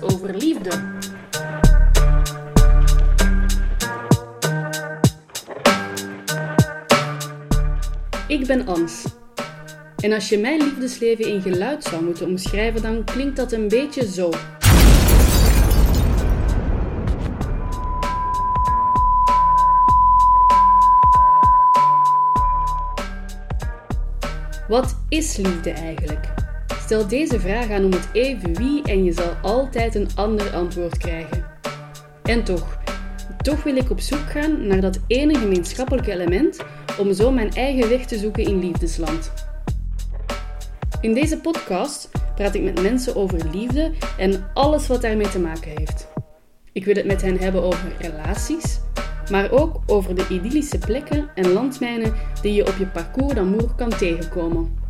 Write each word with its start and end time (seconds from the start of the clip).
over 0.00 0.34
liefde. 0.34 0.70
Ik 8.28 8.46
ben 8.46 8.66
Ans. 8.66 9.04
En 9.96 10.12
als 10.12 10.28
je 10.28 10.38
mijn 10.38 10.62
liefdesleven 10.62 11.24
in 11.24 11.42
geluid 11.42 11.84
zou 11.84 12.04
moeten 12.04 12.26
omschrijven, 12.26 12.82
dan 12.82 13.04
klinkt 13.04 13.36
dat 13.36 13.52
een 13.52 13.68
beetje 13.68 14.06
zo. 14.06 14.30
Wat 24.68 24.96
is 25.08 25.36
liefde 25.36 25.70
eigenlijk? 25.70 26.45
Stel 26.86 27.08
deze 27.08 27.40
vraag 27.40 27.70
aan 27.70 27.84
om 27.84 27.92
het 27.92 28.08
even 28.12 28.54
wie 28.54 28.82
en 28.82 29.04
je 29.04 29.12
zal 29.12 29.32
altijd 29.42 29.94
een 29.94 30.08
ander 30.14 30.50
antwoord 30.54 30.98
krijgen. 30.98 31.44
En 32.22 32.44
toch, 32.44 32.78
toch 33.42 33.62
wil 33.62 33.76
ik 33.76 33.90
op 33.90 34.00
zoek 34.00 34.30
gaan 34.30 34.66
naar 34.66 34.80
dat 34.80 35.00
ene 35.06 35.38
gemeenschappelijke 35.38 36.12
element 36.12 36.58
om 36.98 37.12
zo 37.12 37.30
mijn 37.30 37.50
eigen 37.50 37.88
weg 37.88 38.06
te 38.06 38.18
zoeken 38.18 38.44
in 38.44 38.58
liefdesland. 38.58 39.32
In 41.00 41.14
deze 41.14 41.40
podcast 41.40 42.10
praat 42.34 42.54
ik 42.54 42.62
met 42.62 42.82
mensen 42.82 43.16
over 43.16 43.50
liefde 43.52 43.92
en 44.18 44.50
alles 44.54 44.86
wat 44.86 45.02
daarmee 45.02 45.28
te 45.28 45.40
maken 45.40 45.70
heeft. 45.76 46.08
Ik 46.72 46.84
wil 46.84 46.94
het 46.94 47.06
met 47.06 47.22
hen 47.22 47.38
hebben 47.38 47.62
over 47.62 47.92
relaties, 47.98 48.80
maar 49.30 49.50
ook 49.50 49.80
over 49.86 50.14
de 50.14 50.26
idyllische 50.28 50.78
plekken 50.78 51.28
en 51.34 51.52
landmijnen 51.52 52.14
die 52.42 52.52
je 52.52 52.66
op 52.66 52.74
je 52.78 52.86
parcours 52.86 53.34
d'amour 53.34 53.74
kan 53.76 53.90
tegenkomen. 53.90 54.85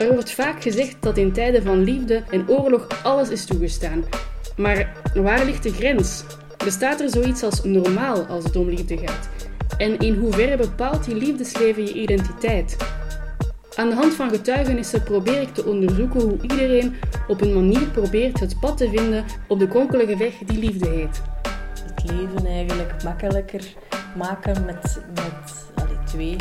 Er 0.00 0.12
wordt 0.12 0.32
vaak 0.32 0.62
gezegd 0.62 0.96
dat 1.00 1.16
in 1.16 1.32
tijden 1.32 1.62
van 1.62 1.84
liefde 1.84 2.22
en 2.30 2.48
oorlog 2.48 2.86
alles 3.02 3.28
is 3.28 3.44
toegestaan. 3.44 4.04
Maar 4.56 4.92
waar 5.14 5.44
ligt 5.44 5.62
de 5.62 5.72
grens? 5.72 6.24
Bestaat 6.64 7.00
er 7.00 7.10
zoiets 7.10 7.42
als 7.42 7.64
normaal 7.64 8.26
als 8.26 8.44
het 8.44 8.56
om 8.56 8.68
liefde 8.68 8.98
gaat? 8.98 9.28
En 9.78 9.98
in 9.98 10.14
hoeverre 10.14 10.56
bepaalt 10.56 11.06
je 11.06 11.14
liefdesleven 11.14 11.82
je 11.82 11.92
identiteit? 11.92 12.76
Aan 13.76 13.88
de 13.88 13.94
hand 13.94 14.14
van 14.14 14.30
getuigenissen 14.30 15.02
probeer 15.02 15.40
ik 15.40 15.54
te 15.54 15.64
onderzoeken 15.64 16.20
hoe 16.20 16.38
iedereen 16.42 16.94
op 17.28 17.40
een 17.40 17.54
manier 17.54 17.86
probeert 17.86 18.40
het 18.40 18.60
pad 18.60 18.76
te 18.76 18.88
vinden 18.88 19.24
op 19.48 19.58
de 19.58 19.68
kronkelige 19.68 20.16
weg 20.16 20.34
die 20.46 20.58
liefde 20.58 20.88
heet. 20.88 21.22
Het 21.84 22.10
leven 22.10 22.46
eigenlijk 22.46 23.02
makkelijker 23.02 23.64
maken 24.16 24.64
met, 24.64 25.02
met 25.14 25.64
allee, 25.74 25.98
twee. 26.04 26.36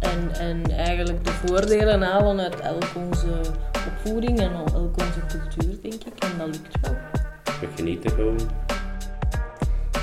En, 0.00 0.34
en 0.40 0.62
eigenlijk 0.76 1.24
de 1.24 1.30
voordelen 1.30 2.02
halen 2.02 2.40
uit 2.40 2.60
elk 2.60 2.88
onze 2.94 3.40
opvoeding 3.88 4.40
en 4.40 4.52
elk 4.52 4.74
onze 4.74 5.20
cultuur, 5.28 5.80
denk 5.82 6.04
ik. 6.04 6.24
En 6.24 6.38
dat 6.38 6.46
lukt 6.46 6.80
wel. 6.80 6.96
We 7.60 7.66
genieten 7.76 8.10
gewoon. 8.10 8.38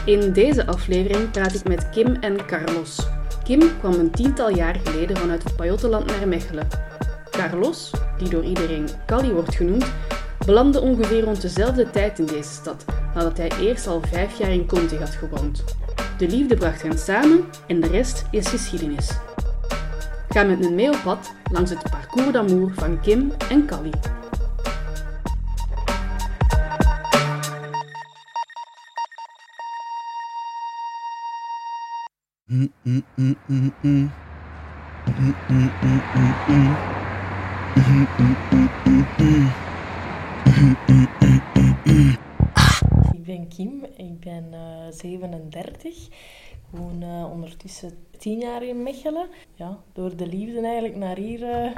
In 0.06 0.34
deze 0.34 0.66
aflevering 0.66 1.32
praat 1.32 1.54
ik 1.54 1.68
met 1.68 1.90
Kim 1.90 2.16
en 2.16 2.46
Carlos. 2.46 3.08
Kim 3.44 3.80
kwam 3.80 3.94
een 3.94 4.12
tiental 4.12 4.50
jaar 4.50 4.76
geleden 4.84 5.18
vanuit 5.18 5.44
het 5.44 5.56
Pajottenland 5.56 6.06
naar 6.06 6.28
Mechelen. 6.28 6.68
Carlos, 7.32 7.92
die 8.18 8.30
door 8.30 8.44
iedereen 8.44 8.88
Calli 9.06 9.32
wordt 9.32 9.56
genoemd, 9.56 9.86
belandde 10.46 10.82
ongeveer 10.82 11.22
rond 11.22 11.42
dezelfde 11.42 11.90
tijd 11.90 12.20
in 12.20 12.26
deze 12.26 12.50
stad, 12.50 12.86
nadat 13.14 13.38
hij 13.38 13.52
eerst 13.60 13.88
al 13.88 14.02
vijf 14.12 14.38
jaar 14.38 14.52
in 14.52 14.68
Conti 14.68 14.98
had 14.98 15.10
gewoond. 15.10 15.64
De 16.18 16.28
liefde 16.28 16.56
bracht 16.56 16.82
hen 16.82 16.98
samen 16.98 17.46
en 17.68 17.80
de 17.80 17.88
rest 17.88 18.26
is 18.32 18.48
geschiedenis. 18.48 19.10
Ga 20.38 20.44
met 20.44 20.60
me 20.60 20.70
mee 20.70 20.90
op 20.90 21.02
pad 21.04 21.34
langs 21.52 21.70
het 21.70 21.84
parcours 21.90 22.32
d'amour 22.32 22.72
van 22.74 23.02
Kim 23.02 23.32
en 23.50 23.66
Calli. 23.66 23.90
Ik 43.12 43.24
ben 43.24 43.48
Kim, 43.48 43.86
ik 43.96 44.20
ben 44.20 44.54
eh 44.54 44.92
37. 44.92 46.10
Ik 46.72 46.78
woon 46.78 47.04
eh, 47.04 47.32
ondertussen 47.32 47.92
10 48.18 48.40
jaar 48.40 48.64
in 48.64 48.84
Mechelen. 48.84 49.28
Ja, 49.56 49.80
door 49.94 50.16
de 50.16 50.28
liefde 50.28 50.62
eigenlijk 50.62 50.96
naar 50.96 51.18
hier 51.18 51.44
eh, 51.44 51.76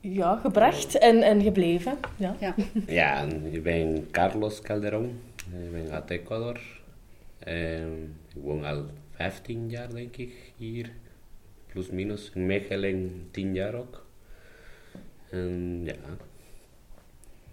ja, 0.00 0.36
gebracht 0.36 0.98
en, 0.98 1.22
en 1.22 1.42
gebleven. 1.42 1.98
Ja. 2.16 2.36
Ja. 2.40 2.54
Ja, 2.86 3.20
en 3.20 3.52
ik 3.54 3.62
ben 3.62 4.10
Carlos 4.10 4.60
Calderón. 4.60 5.20
Ik 5.64 5.72
ben 5.72 5.90
uit 5.90 6.10
Ecuador. 6.10 6.60
En 7.38 8.16
ik 8.34 8.42
woon 8.42 8.64
al 8.64 8.84
15 9.10 9.70
jaar, 9.70 9.94
denk 9.94 10.16
ik, 10.16 10.52
hier. 10.56 10.92
Plus 11.66 11.90
minus. 11.90 12.30
In 12.34 12.46
Mechelen 12.46 13.28
10 13.30 13.54
jaar 13.54 13.74
ook. 13.74 14.06
En 15.30 15.80
ja. 15.84 15.94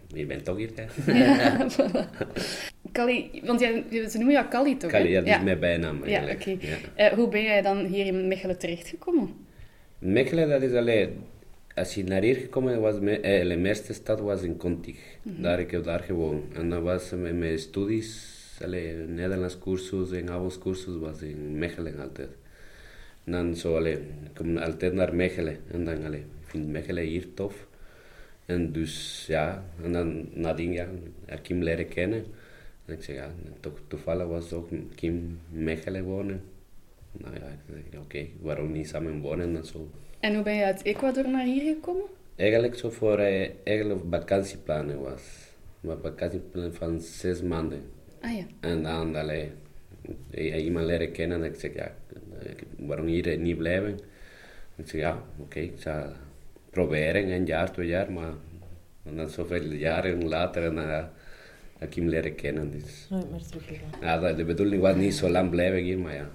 Je 0.07 0.25
bent 0.25 0.45
toch 0.45 0.57
hier, 0.57 0.71
hè? 0.75 1.11
Ja, 1.11 1.67
Calli, 2.91 3.41
want 3.43 3.59
jij, 3.59 3.83
ze 3.89 4.17
noemen 4.17 4.33
jou 4.33 4.47
Calli 4.47 4.77
toch? 4.77 4.91
Kali, 4.91 5.09
ja, 5.09 5.19
dat 5.19 5.27
ja. 5.27 5.37
is 5.37 5.43
mijn 5.43 5.59
bijnaam 5.59 6.05
Ja, 6.05 6.25
eigenlijk. 6.25 6.61
Ja. 6.61 6.77
Eh, 6.95 7.13
hoe 7.13 7.27
ben 7.27 7.43
jij 7.43 7.61
dan 7.61 7.85
hier 7.85 8.05
in 8.05 8.27
Mechelen 8.27 8.57
terechtgekomen? 8.57 9.33
Mechelen, 9.99 10.49
dat 10.49 10.61
is 10.61 10.73
alleen... 10.73 11.09
Als 11.75 11.93
je 11.93 12.03
naar 12.03 12.21
hier 12.21 12.35
gekomen 12.35 12.81
was, 12.81 12.95
eh, 12.95 13.01
de 13.47 13.61
eerste 13.63 13.93
stad 13.93 14.19
was 14.19 14.41
in 14.41 14.57
Contig. 14.57 14.97
Daar 15.23 15.59
ik 15.59 15.71
heb 15.71 15.83
daar 15.83 15.99
gewoond. 15.99 16.53
En 16.53 16.69
dan 16.69 16.83
was 16.83 17.11
met 17.11 17.37
mijn 17.37 17.59
studies, 17.59 18.35
allee, 18.63 18.93
Nederlands 18.93 19.59
cursus 19.59 20.11
en 20.11 20.29
avondscursus 20.29 20.95
was 20.99 21.21
in 21.21 21.57
Mechelen 21.57 21.99
altijd. 21.99 22.29
En 23.23 23.31
dan 23.31 23.55
zo, 23.55 23.75
allee, 23.75 23.93
ik 23.93 24.33
kom 24.33 24.57
altijd 24.57 24.93
naar 24.93 25.15
Mechelen. 25.15 25.57
En 25.71 25.83
dan, 25.83 26.05
allee, 26.05 26.19
ik 26.19 26.49
vind 26.49 26.67
Mechelen 26.67 27.03
hier 27.03 27.33
tof. 27.33 27.67
En 28.45 28.71
dus, 28.71 29.25
ja, 29.27 29.63
en 29.83 29.91
dan 29.91 30.29
nadien, 30.33 30.71
ja, 30.71 30.87
heb 31.25 31.43
Kim 31.43 31.63
leren 31.63 31.87
kennen. 31.87 32.25
En 32.87 32.93
ik 32.93 33.03
zei, 33.03 33.17
ja, 33.17 33.31
toch 33.59 33.79
toevallig 33.87 34.27
was 34.27 34.53
ook 34.53 34.69
Kim 34.95 35.39
Mechelen 35.49 36.03
wonen. 36.03 36.41
Nou 37.11 37.33
ja, 37.33 37.47
ik 37.47 37.83
zei, 37.91 38.03
oké, 38.03 38.25
waarom 38.41 38.71
niet 38.71 38.87
samen 38.87 39.19
wonen 39.19 39.55
en 39.55 39.65
zo. 39.65 39.89
En 40.19 40.33
hoe 40.33 40.43
ben 40.43 40.53
je 40.53 40.63
uit 40.63 40.83
Ecuador 40.83 41.29
naar 41.29 41.45
hier 41.45 41.73
gekomen? 41.73 42.05
Eigenlijk 42.35 42.75
zo 42.75 42.89
voor 42.89 43.17
eh, 43.19 43.49
eigenlijk 43.63 44.01
vakantieplannen 44.09 45.01
was. 45.01 45.21
Maar 45.79 45.97
vakantieplannen 46.01 46.73
van 46.73 47.01
zes 47.01 47.41
maanden. 47.41 47.81
Ah 48.21 48.35
ja. 48.35 48.43
En 48.59 48.83
dan 48.83 49.15
allee, 49.15 49.51
eh, 50.31 50.63
iemand 50.65 50.85
leren 50.85 51.11
kennen 51.11 51.43
en 51.43 51.51
ik 51.51 51.59
zeg 51.59 51.73
ja, 51.73 51.95
eh, 52.39 52.51
waarom 52.77 53.05
hier 53.05 53.37
niet 53.37 53.57
blijven? 53.57 53.99
Ik 54.75 54.87
zeg 54.87 55.01
ja, 55.01 55.23
oké, 55.37 55.59
ik 55.59 55.79
zal 55.79 56.03
proberen, 56.69 57.31
een 57.31 57.45
jaar, 57.45 57.71
twee 57.71 57.87
jaar, 57.87 58.11
maar 58.11 58.33
en 59.03 59.15
dan 59.15 59.29
zoveel 59.29 59.63
jaren 59.63 60.27
later 60.27 60.63
en 60.63 60.75
dan 60.75 61.09
ja, 61.77 61.83
heb 61.83 61.89
ik 61.89 61.95
hem 61.95 62.07
leren 62.09 62.35
kennen. 62.35 62.71
Dus. 62.71 63.07
Nooit 63.09 63.31
meer 63.31 63.41
teruggegaan. 63.49 63.89
Ja, 64.01 64.17
dat- 64.19 64.37
de 64.37 64.45
bedoeling 64.45 64.81
was 64.81 64.95
niet 64.95 65.13
zo 65.15 65.29
lang 65.29 65.49
blijven 65.49 65.79
hier, 65.83 65.97
maar 65.99 66.13
ja. 66.15 66.29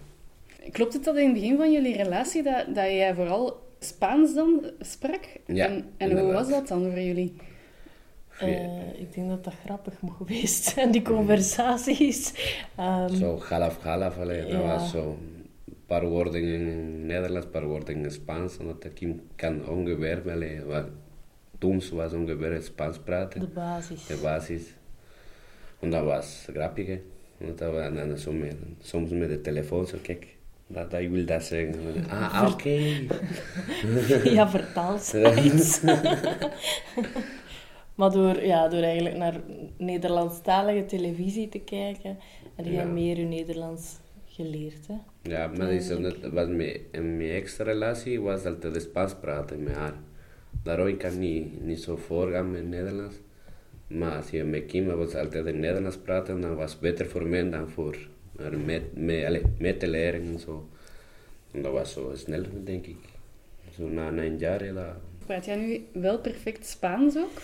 Klopt 0.71 0.93
het 0.93 1.05
dat 1.05 1.17
in 1.17 1.25
het 1.25 1.33
begin 1.35 1.57
van 1.57 1.73
jullie 1.73 1.97
relatie 1.97 2.43
dat, 2.43 2.67
dat 2.67 2.85
jij 2.85 3.15
vooral 3.15 3.61
Spaans 3.79 4.35
dan 4.35 4.71
sprak? 4.81 5.21
Ja, 5.47 5.67
En, 5.67 5.85
en 5.97 6.19
hoe 6.19 6.33
was 6.33 6.49
dat 6.49 6.69
dan 6.69 6.83
voor 6.91 7.01
jullie? 7.01 7.35
Eh, 8.39 9.01
ik 9.01 9.15
denk 9.15 9.29
dat 9.29 9.45
dat 9.45 9.55
grappig 9.65 10.01
moet 10.01 10.15
geweest 10.17 10.65
zijn, 10.65 10.91
die 10.91 11.03
conversaties. 11.03 12.33
Ehm, 12.77 13.15
Zo 13.15 13.39
half 13.39 13.83
half, 13.83 14.19
allee, 14.19 14.41
dat 14.43 14.51
Ja. 14.51 14.61
was 14.63 14.91
zo 14.91 15.17
een 15.67 15.77
paar 15.87 16.07
woorden 16.09 16.43
in 16.43 17.07
Nederlands, 17.07 17.45
een 17.47 17.53
paar 17.53 17.67
woorden 17.67 17.95
in 18.05 18.11
Spaans, 18.11 18.59
omdat 18.59 18.85
ik 18.85 18.99
hem 18.99 19.21
kan 19.37 19.69
ongeveer, 19.69 20.23
allee, 20.31 20.61
wat 20.65 20.87
toen 21.59 21.83
was 21.93 22.13
ongeveer 22.13 22.63
Spaans 22.63 22.99
praten, 22.99 23.41
de 23.41 23.47
basis. 23.47 24.07
de 24.07 24.17
basis. 24.23 24.63
En 25.83 25.91
dat 25.91 26.05
was 26.05 26.47
grappig, 26.53 26.87
hè. 26.87 27.01
Want 27.37 27.59
dat 27.59 27.73
was, 27.73 27.83
en 27.83 27.95
dan 27.95 28.19
zo 28.19 28.33
met, 28.33 28.57
soms 28.81 29.11
met 29.11 29.29
de 29.29 29.41
telefoon, 29.41 29.87
zo 29.87 29.97
kijk, 30.03 30.27
dat, 30.67 30.91
dat, 30.91 31.01
ik 31.01 31.11
wil 31.11 31.25
dat 31.25 31.43
zeggen. 31.43 31.75
Ah, 32.09 32.49
oké. 32.53 32.79
Ja, 34.25 34.49
vertaal 34.49 34.99
maar 37.95 38.11
door, 38.11 38.45
ja, 38.45 38.69
door 38.69 38.83
eigenlijk 38.83 39.17
naar 39.17 39.41
Nederlandstalige 39.77 40.85
televisie 40.85 41.49
te 41.49 41.59
kijken, 41.59 42.19
heb 42.55 42.67
Ja. 42.67 42.85
meer 42.85 43.19
je 43.19 43.25
Nederlands 43.25 43.99
geleerd. 44.27 44.87
Hè? 44.87 44.95
Ja, 45.23 45.47
maar 45.47 45.73
is 45.73 45.89
Eigenlijk. 45.91 46.33
was 46.33 46.47
mijn, 46.49 46.77
in 46.91 47.17
mijn 47.17 47.31
echte 47.31 47.63
relatie 47.63 48.21
was 48.21 48.45
altijd 48.45 48.83
Spaans 48.83 49.15
praten 49.21 49.63
met 49.63 49.75
haar. 49.75 49.95
Daarom 50.63 50.87
ik 50.87 50.99
kan 50.99 51.19
niet, 51.19 51.65
niet 51.65 51.81
zo 51.81 51.97
voorgaan 51.97 52.51
met 52.51 52.69
Nederlands. 52.69 53.17
Maar 53.99 54.17
als 54.17 54.31
je 54.31 54.45
met 54.45 54.67
Kim 54.67 54.87
was 54.87 55.15
altijd 55.15 55.47
in 55.47 55.61
Nederlands 55.61 55.97
praten, 55.97 56.41
dan 56.41 56.55
was 56.55 56.73
het 56.73 56.81
beter 56.81 57.09
voor 57.09 57.27
mij 57.27 57.51
dan 57.51 57.69
voor 57.69 57.97
haar 58.39 58.59
mee, 58.59 58.83
mee, 58.95 59.27
allee, 59.27 59.43
mee 59.59 59.77
te 59.77 59.89
leren 59.89 60.23
en 60.23 60.39
zo. 60.39 60.69
En 61.51 61.63
dat 61.63 61.73
was 61.73 61.93
zo 61.93 62.11
snel, 62.15 62.43
denk 62.65 62.87
ik. 62.87 62.99
Zo 63.77 63.89
na 63.89 64.09
een 64.09 64.39
jaar, 64.39 64.75
dat, 64.75 64.95
Praat 65.27 65.45
jij 65.45 65.57
nu 65.57 66.01
wel 66.01 66.19
perfect 66.19 66.67
Spaans 66.67 67.17
ook? 67.17 67.41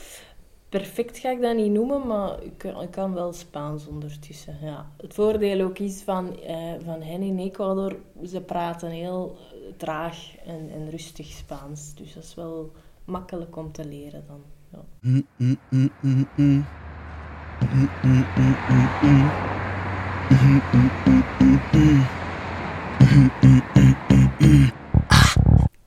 perfect 0.69 1.19
ga 1.19 1.31
ik 1.31 1.41
dat 1.41 1.57
niet 1.57 1.73
noemen, 1.73 2.07
maar 2.07 2.43
ik, 2.43 2.65
ik 2.65 2.91
kan 2.91 3.15
wel 3.15 3.33
Spaans 3.33 3.87
ondertussen. 3.87 4.57
Ja. 4.63 4.93
Het 4.97 5.15
voordeel 5.15 5.61
ook 5.61 5.79
is 5.79 6.03
van, 6.03 6.41
eh, 6.41 6.75
van 6.85 7.03
hen 7.03 7.23
in 7.23 7.39
Ecuador, 7.39 7.97
ze 8.27 8.41
praten 8.41 8.91
heel 8.91 9.37
traag 9.77 10.37
en, 10.47 10.71
en 10.71 10.91
rustig 10.91 11.27
Spaans. 11.27 11.95
Dus 11.95 12.15
dat 12.15 12.23
is 12.23 12.35
wel 12.35 12.73
makkelijk 13.05 13.57
om 13.57 13.73
te 13.73 13.85
leren 13.85 14.25
dan. 14.27 14.43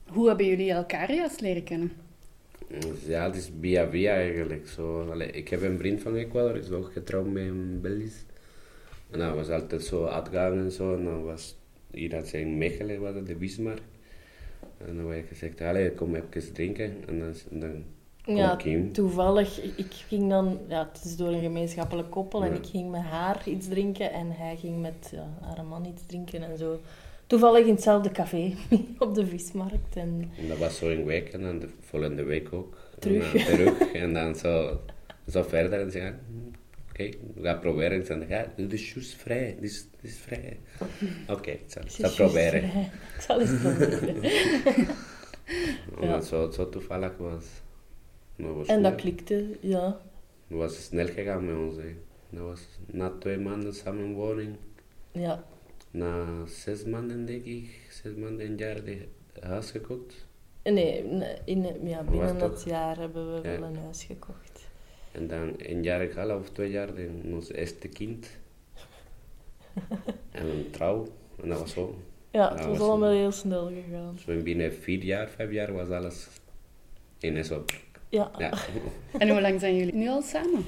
Hoe 0.05 0.27
hebben 0.27 0.45
jullie 0.45 0.71
elkaar 0.71 1.13
juist 1.13 1.41
leren 1.41 1.63
kennen? 1.63 1.91
Ja, 3.05 3.25
het 3.25 3.35
is 3.35 3.51
via 3.59 3.89
via 3.89 4.13
eigenlijk. 4.13 4.67
Zo, 4.67 5.11
ik 5.11 5.47
heb 5.47 5.61
een 5.61 5.77
vriend 5.77 6.01
van 6.01 6.15
Ecuador, 6.15 6.57
is 6.57 6.71
ook 6.71 6.91
getrouwd 6.91 7.27
met 7.27 7.43
een 7.43 7.81
Belgisch. 7.81 8.25
En 9.09 9.19
dat 9.19 9.35
was 9.35 9.49
altijd 9.49 9.83
zo 9.83 10.05
uitgaan 10.05 10.57
en 10.57 10.71
zo. 10.71 10.95
En 10.95 11.03
dan 11.03 11.23
was 11.23 11.55
hier 11.91 12.09
dat 12.09 12.27
zijn 12.27 12.57
Mechelen, 12.57 13.01
was 13.01 13.23
de 13.25 13.37
Wismar. 13.37 13.79
En 14.77 14.95
dan 14.95 15.07
werd 15.07 15.27
gezegd, 15.27 15.61
allee, 15.61 15.91
kom 15.91 16.15
even 16.15 16.53
drinken. 16.53 16.93
En 17.07 17.19
dan, 17.19 17.33
dan 17.49 17.83
ja, 18.37 18.57
toevallig. 18.91 19.61
Ik 19.61 19.93
ging 20.07 20.29
dan, 20.29 20.59
ja, 20.67 20.89
het 20.93 21.05
is 21.05 21.15
door 21.15 21.27
een 21.27 21.41
gemeenschappelijk 21.41 22.09
koppel, 22.11 22.43
en 22.43 22.53
ik 22.53 22.65
ging 22.65 22.91
met 22.91 23.01
haar 23.01 23.41
iets 23.45 23.67
drinken 23.67 24.11
en 24.11 24.31
hij 24.31 24.55
ging 24.55 24.81
met 24.81 25.09
ja, 25.11 25.27
haar 25.41 25.65
man 25.65 25.85
iets 25.85 26.05
drinken 26.05 26.43
en 26.43 26.57
zo. 26.57 26.79
Toevallig 27.27 27.65
in 27.65 27.73
hetzelfde 27.73 28.11
café 28.11 28.53
op 28.99 29.15
de 29.15 29.25
vismarkt. 29.25 29.95
En, 29.95 30.31
en 30.37 30.47
dat 30.47 30.57
was 30.57 30.77
zo 30.77 30.89
een 30.89 31.05
week 31.05 31.29
en 31.29 31.41
dan 31.41 31.59
de 31.59 31.69
volgende 31.79 32.23
week 32.23 32.53
ook. 32.53 32.77
Terug. 32.99 33.33
En 33.33 33.45
dan 33.45 33.55
terug 33.55 33.91
en 33.93 34.13
dan 34.13 34.35
zo, 34.35 34.81
zo 35.27 35.43
verder 35.43 35.81
en 35.81 35.91
zeggen, 35.91 36.19
oké, 36.89 37.09
we 37.33 37.43
gaan 37.43 37.59
proberen. 37.59 38.07
En 38.07 38.19
dan 38.19 38.27
ja, 38.27 38.45
dit 38.55 38.73
is 38.73 38.93
juist 38.93 39.13
vrij, 39.13 39.55
dit 39.59 39.69
is, 39.69 39.87
dit 40.01 40.11
is 40.11 40.17
vrij. 40.17 40.59
Oké, 40.79 41.31
okay, 41.31 41.53
ik 41.53 41.89
zal, 41.89 42.11
proberen. 42.15 42.63
Ik 42.63 43.21
zal 43.21 43.41
eens 43.41 43.61
proberen. 43.61 44.21
ja. 46.01 46.21
zo, 46.21 46.51
zo 46.51 46.69
toevallig 46.69 47.17
was 47.17 47.45
en 48.65 48.83
dat 48.83 48.95
klikte, 48.95 49.57
ja. 49.59 49.99
Dat 50.47 50.57
was 50.57 50.83
snel 50.83 51.07
gegaan 51.07 51.45
met 51.45 51.55
ons. 51.55 51.75
Hè. 51.75 51.95
Dat 52.29 52.45
was 52.45 52.67
na 52.85 53.11
twee 53.19 53.37
maanden 53.37 53.73
samenwoning. 53.73 54.55
Ja. 55.11 55.43
Na 55.91 56.45
zes 56.45 56.85
maanden, 56.85 57.25
denk 57.25 57.43
ik, 57.43 57.87
zes 57.89 58.15
maanden, 58.15 58.45
een 58.45 58.57
jaar, 58.57 58.83
de 58.83 59.07
huis 59.39 59.71
gekocht. 59.71 60.27
Nee, 60.63 61.03
in, 61.45 61.65
ja, 61.83 62.03
binnen 62.03 62.37
dat 62.37 62.63
jaar 62.63 62.97
hebben 62.97 63.33
we 63.33 63.41
wel 63.41 63.63
een 63.63 63.75
huis 63.75 64.03
gekocht. 64.03 64.69
En 65.11 65.27
dan 65.27 65.53
een 65.57 65.83
jaar 65.83 66.01
en 66.01 66.17
half 66.17 66.39
of 66.39 66.49
twee 66.49 66.71
jaar, 66.71 66.95
dan 66.95 67.33
ons 67.33 67.51
eerste 67.51 67.87
kind. 67.87 68.27
en 70.31 70.45
een 70.45 70.69
trouw. 70.71 71.07
En 71.41 71.49
dat 71.49 71.59
was 71.59 71.71
zo. 71.71 71.95
Ja, 72.31 72.55
het 72.55 72.65
was, 72.65 72.79
allemaal 72.79 73.11
heel 73.11 73.31
snel 73.31 73.67
gegaan. 73.67 74.17
Dus 74.25 74.43
binnen 74.43 74.73
vier 74.73 75.03
jaar, 75.03 75.29
vijf 75.29 75.51
jaar 75.51 75.73
was 75.73 75.89
alles 75.89 76.27
ineens 77.19 77.51
op. 77.51 77.71
Ja. 78.11 78.31
ja. 78.37 78.53
En 79.19 79.29
hoe 79.29 79.41
lang 79.41 79.59
zijn 79.59 79.75
jullie 79.75 79.95
nu 79.95 80.07
al 80.07 80.21
samen? 80.21 80.65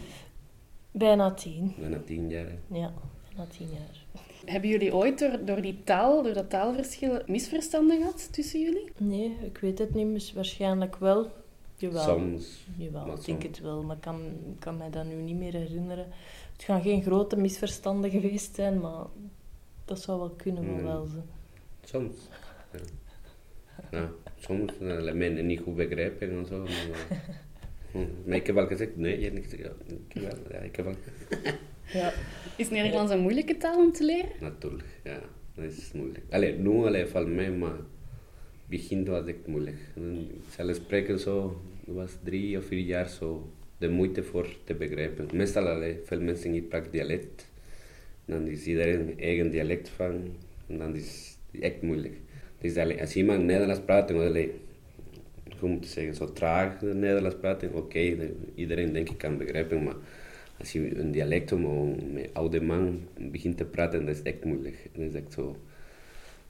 Bijna 0.91 1.33
tien. 1.33 1.73
Bijna 1.79 1.99
tien 2.05 2.29
jaar. 2.29 2.51
Ja, 2.67 2.93
bijna 3.27 3.49
tien 3.57 3.67
jaar. 3.67 4.05
Hebben 4.45 4.69
jullie 4.69 4.95
ooit 4.95 5.19
door, 5.19 5.45
door 5.45 5.61
die 5.61 5.83
taal, 5.83 6.23
door 6.23 6.33
dat 6.33 6.49
taalverschil, 6.49 7.21
misverstanden 7.27 7.97
gehad 7.97 8.33
tussen 8.33 8.61
jullie? 8.61 8.91
Nee, 8.97 9.37
ik 9.41 9.57
weet 9.57 9.79
het 9.79 9.93
niet, 9.93 10.13
dus 10.13 10.33
waarschijnlijk 10.33 10.95
wel. 10.95 11.31
Jawel. 11.75 12.03
Soms. 12.03 12.65
Jawel, 12.77 13.13
ik 13.13 13.25
denk 13.25 13.43
het 13.43 13.59
wel, 13.59 13.83
maar 13.83 13.95
ik 13.95 14.01
kan, 14.01 14.21
kan 14.59 14.77
mij 14.77 14.89
dat 14.89 15.05
nu 15.05 15.15
niet 15.15 15.37
meer 15.37 15.53
herinneren. 15.53 16.07
Het 16.53 16.63
gaan 16.63 16.81
geen 16.81 17.01
grote 17.01 17.35
misverstanden 17.35 18.11
geweest 18.19 18.55
zijn, 18.55 18.79
maar 18.79 19.05
dat 19.85 20.01
zou 20.01 20.19
wel 20.19 20.29
kunnen, 20.29 20.63
mm. 20.63 20.83
wel 20.83 21.05
zijn. 21.05 21.29
Soms. 21.83 22.15
Ja. 22.71 22.79
Ja 23.91 24.11
soms 24.43 24.73
uh, 24.81 25.13
mensen 25.13 25.45
niet 25.45 25.59
goed 25.59 25.75
begrijpen 25.75 26.29
en 26.29 26.45
zo. 26.45 26.59
Maar, 26.59 27.21
hm, 27.91 28.05
maar 28.25 28.35
ik 28.35 28.45
heb 28.45 28.55
wel 28.55 28.67
gezegd, 28.67 28.95
nee, 28.95 29.17
je 29.17 29.23
hebt 29.23 29.35
niet 29.35 29.43
gezegd. 29.43 29.63
Ja, 29.63 29.93
ik 30.09 30.13
heb 30.13 30.23
wel, 30.23 30.51
ja, 30.51 30.57
ik 30.57 30.75
heb 30.75 30.85
wel. 30.85 30.95
ja. 32.01 32.13
Is 32.57 32.69
Nederlands 32.69 33.11
een 33.11 33.19
moeilijke 33.19 33.57
taal 33.57 33.77
om 33.77 33.91
te 33.91 34.03
leren? 34.03 34.29
Natuurlijk, 34.39 34.87
ja. 35.03 35.19
Dat 35.55 35.65
is 35.65 35.91
moeilijk. 35.93 36.23
Allee, 36.29 36.53
nu 36.57 36.69
alleen 36.69 37.07
van 37.07 37.35
mij, 37.35 37.51
maar 37.51 37.77
begin 38.65 39.05
was 39.05 39.25
het 39.25 39.47
moeilijk. 39.47 39.77
Zelfs 40.49 40.77
spreken 40.77 41.19
zo, 41.19 41.61
was 41.85 42.11
drie 42.23 42.57
of 42.57 42.65
vier 42.65 42.85
jaar 42.85 43.09
zo 43.09 43.51
de 43.77 43.89
moeite 43.89 44.23
voor 44.23 44.47
te 44.63 44.73
begrijpen. 44.73 45.27
Meestal 45.33 45.67
alleen, 45.67 45.97
veel 46.05 46.21
mensen 46.21 46.51
niet 46.51 46.69
praten 46.69 46.91
dialect. 46.91 47.47
Dan 48.25 48.47
is 48.47 48.65
iedereen 48.65 49.19
eigen 49.19 49.51
dialect 49.51 49.89
van. 49.89 50.35
En 50.67 50.77
dan 50.77 50.95
is 50.95 51.37
het 51.51 51.61
echt 51.61 51.81
moeilijk. 51.81 52.15
Dus 52.63 52.99
als 52.99 53.15
iemand 53.15 53.43
Nederlands 53.43 53.81
praat, 53.85 54.07
dan 54.07 54.17
hoe 55.59 55.69
moet 55.69 55.87
zeggen, 55.87 56.15
zo 56.15 56.33
traag 56.33 56.81
Nederlands 56.81 57.35
praat, 57.35 57.63
oké, 57.63 57.77
okay, 57.77 58.33
iedereen 58.55 58.93
denk 58.93 59.09
ik 59.09 59.17
kan 59.17 59.37
begrijpen, 59.37 59.83
maar 59.83 59.95
als 60.59 60.71
je 60.71 60.97
een 60.97 61.11
dialect 61.11 61.51
om 61.51 61.95
met 62.13 62.29
oude 62.33 62.61
man 62.61 63.07
begint 63.17 63.57
te 63.57 63.65
praten, 63.65 64.05
dat 64.05 64.15
is 64.15 64.21
echt 64.21 64.43
moeilijk. 64.43 64.89
Dat 64.93 65.01
is 65.01 65.13
echt 65.13 65.33
zo, 65.33 65.57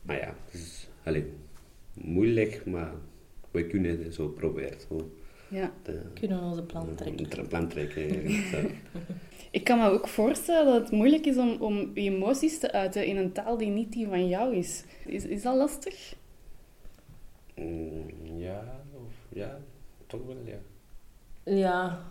maar 0.02 0.18
ja, 0.18 0.36
het 0.46 0.54
is 0.62 0.88
alleen, 1.04 1.26
moeilijk, 1.94 2.66
maar 2.66 2.92
we 3.52 3.68
kunnen 3.68 4.04
het 4.04 4.14
zo 4.14 4.28
proberen. 4.28 4.80
Zo. 4.88 5.12
Ja, 5.48 5.74
we 5.84 6.00
kunnen 6.14 6.42
onze 6.42 6.64
plan 6.64 6.96
trekken. 6.96 7.40
Een 7.40 7.48
plan 7.48 7.68
trekken, 7.68 8.10
Ik 9.54 9.64
kan 9.64 9.80
me 9.80 9.90
ook 9.90 10.08
voorstellen 10.08 10.74
dat 10.74 10.82
het 10.82 10.92
moeilijk 10.92 11.26
is 11.26 11.38
om, 11.38 11.58
om 11.60 11.92
je 11.94 12.02
emoties 12.02 12.60
te 12.60 12.72
uiten 12.72 13.06
in 13.06 13.18
een 13.18 13.32
taal 13.32 13.58
die 13.58 13.70
niet 13.70 13.92
die 13.92 14.08
van 14.08 14.28
jou 14.28 14.56
is. 14.56 14.84
Is, 15.06 15.26
is 15.26 15.42
dat 15.42 15.56
lastig? 15.56 16.16
Mm, 17.56 18.06
ja, 18.38 18.82
of, 18.94 19.14
ja, 19.30 19.60
toch 20.08 20.26
wel, 20.26 20.38
ja. 20.46 20.58
Ja, 21.44 22.02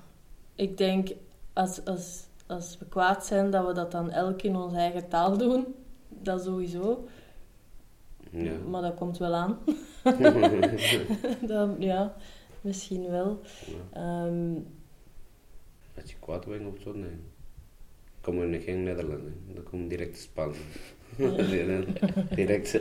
ik 0.55 0.79
denk 0.79 1.09
als, 1.53 1.85
als, 1.85 2.27
als 2.47 2.79
we 2.79 2.87
kwaad 2.87 3.27
zijn, 3.27 3.51
dat 3.51 3.67
we 3.67 3.73
dat 3.73 3.91
dan 3.91 4.11
elk 4.11 4.43
in 4.43 4.57
onze 4.57 4.77
eigen 4.77 5.09
taal 5.09 5.39
doen. 5.39 5.75
Dat 6.09 6.43
sowieso. 6.43 7.09
Ja. 8.31 8.59
Maar 8.69 8.83
dat 8.83 8.95
komt 8.95 9.19
wel 9.19 9.35
aan. 9.35 9.59
dan, 11.53 11.77
ja, 11.79 12.15
misschien 12.61 13.11
wel. 13.11 13.41
Ja. 13.93 14.25
Um, 14.27 14.67
als 16.01 16.11
je 16.11 16.17
kwaad 16.19 16.47
bent 16.47 16.67
of 16.67 16.81
zo, 16.81 16.93
nee 16.93 17.31
komen 18.23 18.61
geen 18.61 18.83
Nederland, 18.83 19.23
dan 19.55 19.65
komt 19.65 19.91
direct 19.91 20.19
Spanje. 20.19 20.55
direct. 22.35 22.79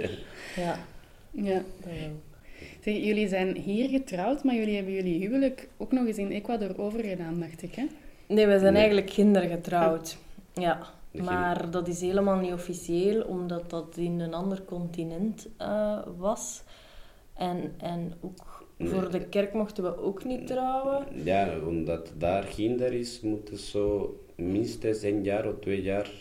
Ja. 0.56 0.80
Ja. 1.32 1.62
Zeg, 2.84 2.96
jullie 2.96 3.28
zijn 3.28 3.58
hier 3.58 3.90
getrouwd, 3.90 4.44
maar 4.44 4.56
jullie 4.56 4.76
hebben 4.76 4.94
jullie 4.94 5.20
huwelijk 5.20 5.68
ook 5.78 5.92
nog 5.92 6.08
eens 6.08 6.18
in 6.18 6.32
Ecuador 6.32 6.80
overgedaan, 6.80 7.40
dacht 7.40 7.62
ik, 7.62 7.76
hè? 7.76 7.86
Nee, 8.28 8.48
we 8.48 8.60
zijn 8.60 8.76
eigenlijk 8.76 9.08
kindergetrouwd. 9.08 10.18
Ja, 10.54 10.80
maar 11.12 11.72
dat 11.72 11.88
is 11.88 12.02
helemaal 12.02 12.40
niet 12.40 12.54
officieel, 12.54 13.22
omdat 13.22 13.70
dat 13.70 13.98
in 13.98 14.20
een 14.20 14.34
ander 14.34 14.64
continent 14.64 15.48
uh, 15.62 16.00
was. 16.18 16.64
En, 17.34 17.74
en 17.78 18.14
ook 18.22 18.66
voor 18.80 19.12
de 19.12 19.26
kerk 19.26 19.54
mochten 19.54 19.84
we 19.84 19.98
ook 19.98 20.24
niet 20.24 20.48
trouwen. 20.48 21.06
Ja, 21.24 21.50
omdat 21.68 22.14
daar 22.18 22.46
kinder 22.46 22.94
is, 22.94 23.22
moeten 23.22 23.58
zo 23.58 24.16
minstens 24.42 25.02
een 25.02 25.24
jaar 25.24 25.48
of 25.48 25.60
twee 25.60 25.82
jaar 25.82 26.12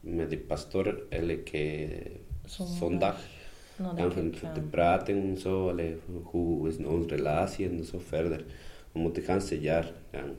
met 0.00 0.30
de 0.30 0.38
pastor 0.38 1.02
elke 1.08 1.88
zondag 2.76 3.16
gaan 3.76 4.30
te 4.54 4.60
praten 4.70 5.22
en 5.22 5.36
zo. 5.36 5.68
Allee, 5.68 5.96
hoe 6.22 6.68
is 6.68 6.76
onze 6.76 7.08
relatie 7.08 7.68
en 7.68 7.84
zo 7.84 7.98
verder. 7.98 8.44
We 8.92 8.98
moeten 8.98 9.24
het 9.24 9.48
hele 9.48 9.62
jaar 9.62 9.92
gaan. 10.12 10.30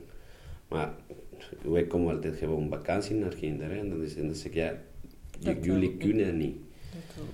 Maar 0.68 0.94
wij 1.62 1.86
komen 1.86 2.14
altijd 2.14 2.36
gewoon 2.36 2.68
vakantie 2.68 3.14
naar 3.14 3.34
kinderen. 3.34 3.78
En 3.78 3.88
dan, 3.88 4.02
is, 4.02 4.16
dan 4.16 4.34
zeg 4.34 4.52
ik, 4.52 4.54
ja, 5.38 5.54
jullie 5.62 5.96
kunnen 5.96 6.36
niet. 6.36 6.56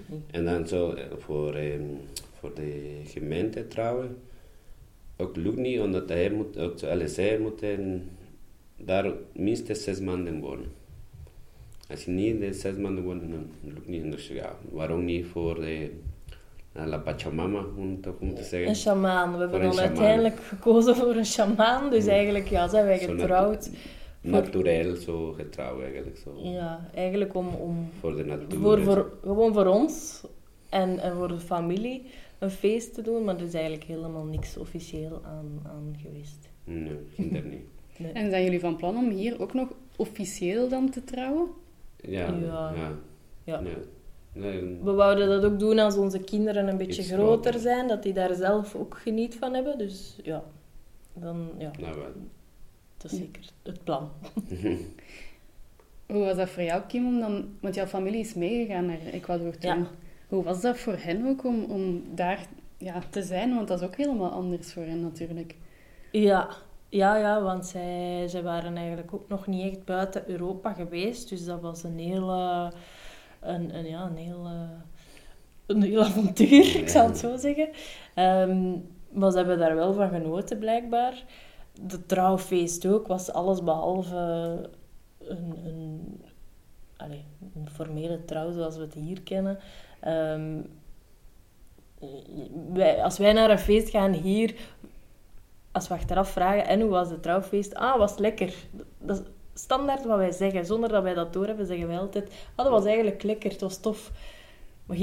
niet. 0.09 0.23
En 0.31 0.45
dan 0.45 0.69
zo 0.69 0.93
eh, 0.93 1.05
voor, 1.19 1.57
um, 1.57 1.99
voor 2.39 2.55
de 2.55 3.01
gemeente 3.05 3.69
trouwen, 3.69 4.17
ook 5.17 5.37
lukt 5.37 5.57
niet, 5.57 5.81
omdat 5.81 6.09
hij 6.09 6.31
moet, 6.31 6.59
ook, 6.59 6.83
alle 6.83 7.09
zij 7.09 7.39
moeten 7.39 8.09
daar 8.85 9.13
minstens 9.33 9.83
zes 9.85 10.01
maanden 10.01 10.41
wonen. 10.41 10.73
Als 11.91 12.05
je 12.05 12.11
niet 12.11 12.41
de 12.41 12.53
zes 12.53 12.77
maanden 12.77 13.05
woont, 13.05 13.21
dan 13.21 13.51
lukt 13.61 13.89
niet. 13.89 14.13
Dus 14.13 14.29
ja, 14.29 14.57
waarom 14.71 15.05
niet 15.05 15.27
voor 15.27 15.55
de 15.55 15.91
La 16.73 16.99
Pachamama, 16.99 17.65
om 17.77 18.01
toch 18.01 18.15
om 18.21 18.35
te 18.35 18.43
zeggen. 18.43 18.69
Een 18.69 18.77
shamaan. 18.77 19.33
We 19.33 19.39
hebben 19.39 19.61
dan 19.61 19.79
uiteindelijk 19.79 20.41
gekozen 20.41 20.97
voor 20.97 21.15
een 21.15 21.27
shamaan. 21.27 21.91
Dus 21.91 22.07
eigenlijk 22.07 22.49
ja, 22.49 22.69
zijn 22.69 22.85
wij 22.85 22.99
getrouwd. 22.99 23.71
Natuurlijk 24.21 24.97
zo 24.97 25.33
getrouwd 25.33 25.83
eigenlijk. 25.83 26.17
Zo. 26.17 26.31
Ja, 26.43 26.89
eigenlijk 26.95 27.35
om... 27.35 27.49
om 27.49 27.89
voor 28.01 28.17
de 28.17 28.25
natuur. 28.25 28.59
Voor, 28.61 28.81
voor, 28.81 29.13
gewoon 29.23 29.53
voor 29.53 29.67
ons 29.67 30.25
en, 30.69 30.99
en 30.99 31.17
voor 31.17 31.29
de 31.29 31.41
familie 31.41 32.03
een 32.39 32.51
feest 32.51 32.95
te 32.95 33.03
doen. 33.03 33.25
Maar 33.25 33.37
er 33.37 33.45
is 33.45 33.55
eigenlijk 33.55 33.85
helemaal 33.85 34.25
niks 34.25 34.57
officieel 34.57 35.21
aan, 35.25 35.61
aan 35.65 35.97
geweest. 36.03 36.49
Nee, 36.65 36.99
kinder 37.15 37.45
niet. 37.45 37.67
Nee. 38.01 38.13
En 38.13 38.31
zijn 38.31 38.45
jullie 38.45 38.61
van 38.61 38.77
plan 38.77 38.97
om 38.97 39.11
hier 39.11 39.41
ook 39.43 39.55
nog 39.55 39.69
officieel 39.97 40.69
dan 40.69 40.91
te 40.91 41.05
trouwen? 41.05 41.49
Ja, 41.97 42.27
Ja. 42.27 42.73
ja. 42.75 42.93
Ja. 43.45 43.61
Nee. 43.61 43.75
Nee, 44.33 44.79
We 44.83 44.93
wouden 44.93 45.29
dat 45.29 45.45
ook 45.45 45.59
doen 45.59 45.79
als 45.79 45.97
onze 45.97 46.19
kinderen 46.19 46.69
een 46.69 46.77
beetje 46.77 47.03
groter. 47.03 47.59
zijn, 47.59 47.89
dat 47.89 48.03
die 48.03 48.13
daar 48.13 48.35
zelf 48.35 48.75
ook 48.75 48.99
geniet 48.99 49.35
van 49.35 49.55
hebben. 49.55 49.79
Dus 49.79 50.17
ja, 50.23 50.43
dan, 51.15 51.51
ja, 51.59 51.71
nou 51.81 51.95
wel. 51.99 52.13
dat 52.97 53.13
is 53.13 53.19
zeker 53.19 53.43
het 53.63 53.85
plan. 53.85 54.11
Hoe 56.07 56.25
was 56.25 56.37
dat 56.37 56.49
voor 56.49 56.63
jou, 56.63 56.83
Kim? 56.89 57.07
Om 57.07 57.21
dan, 57.21 57.49
want 57.61 57.75
jouw 57.75 57.87
familie 57.87 58.21
is 58.21 58.35
meegegaan 58.35 58.87
naar 58.87 58.99
Ecuador 59.13 59.57
toen. 59.57 59.79
Ja. 59.79 59.91
Hoe 60.29 60.43
was 60.43 60.61
dat 60.61 60.79
voor 60.79 60.97
hen 60.99 61.27
ook 61.27 61.45
om, 61.45 61.65
om 61.65 62.03
daar 62.15 62.47
ja, 62.79 63.03
te 63.11 63.23
zijn? 63.23 63.55
Want 63.55 63.69
dat 63.69 63.81
is 63.81 63.87
ook 63.87 63.97
helemaal 63.97 64.31
anders 64.31 64.73
voor 64.73 64.83
hen 64.83 65.01
natuurlijk. 65.01 65.55
Ja, 66.13 66.49
ja, 66.91 67.17
ja 67.17 67.43
want 67.43 67.67
zij, 67.67 68.25
zij 68.29 68.43
waren 68.43 68.77
eigenlijk 68.77 69.15
ook 69.15 69.29
nog 69.29 69.47
niet 69.47 69.73
echt 69.73 69.85
buiten 69.85 70.31
Europa 70.31 70.73
geweest. 70.73 71.29
Dus 71.29 71.45
dat 71.45 71.61
was 71.61 71.83
een 71.83 71.99
hele, 71.99 72.73
een, 73.41 73.77
een, 73.77 73.87
ja, 73.87 74.05
een 74.05 74.17
hele, 74.17 74.69
een 75.67 75.83
heel 75.83 76.03
avontuur, 76.03 76.77
ik 76.83 76.89
zal 76.89 77.07
het 77.07 77.19
zo 77.19 77.37
zeggen. 77.37 77.69
Ehm, 78.15 78.71
maar 79.11 79.31
ze 79.31 79.37
hebben 79.37 79.59
daar 79.59 79.75
wel 79.75 79.93
van 79.93 80.09
genoten, 80.09 80.59
blijkbaar. 80.59 81.25
De 81.83 82.07
trouwfeest 82.07 82.87
ook 82.87 83.07
was 83.07 83.33
alles 83.33 83.63
behalve 83.63 84.17
een, 85.19 85.57
een, 85.65 86.21
allee, 86.97 87.25
een 87.55 87.71
formele 87.71 88.25
trouw 88.25 88.53
zoals 88.53 88.77
we 88.77 88.83
het 88.83 88.95
hier 88.95 89.23
kennen. 89.23 89.59
Ehm, 90.01 90.61
wij, 92.73 93.03
als 93.03 93.19
wij 93.19 93.33
naar 93.33 93.51
een 93.51 93.59
feest 93.59 93.91
gaan 93.91 94.13
hier, 94.13 94.55
als 95.73 95.89
we 95.89 95.95
achteraf 95.95 96.31
vragen, 96.31 96.67
en 96.67 96.81
hoe 96.81 96.91
was 96.91 97.11
het 97.11 97.23
trouwfeest? 97.23 97.75
Ah, 97.75 97.99
was 97.99 98.19
lekker. 98.19 98.55
Dat 98.99 99.19
is 99.19 99.23
standaard 99.55 100.05
wat 100.05 100.17
wij 100.17 100.33
zeggen. 100.33 100.67
Zonder 100.67 100.89
dat 100.89 101.03
wij 101.03 101.15
dat 101.15 101.33
doorhebben, 101.33 101.67
zeggen 101.67 101.87
wij 101.87 101.99
altijd, 101.99 102.33
ah, 102.55 102.65
dat 102.65 102.73
was 102.73 102.85
eigenlijk 102.85 103.23
lekker, 103.23 103.51
het 103.51 103.61
was 103.61 103.81
tof. 103.81 104.11
Maar 104.87 104.97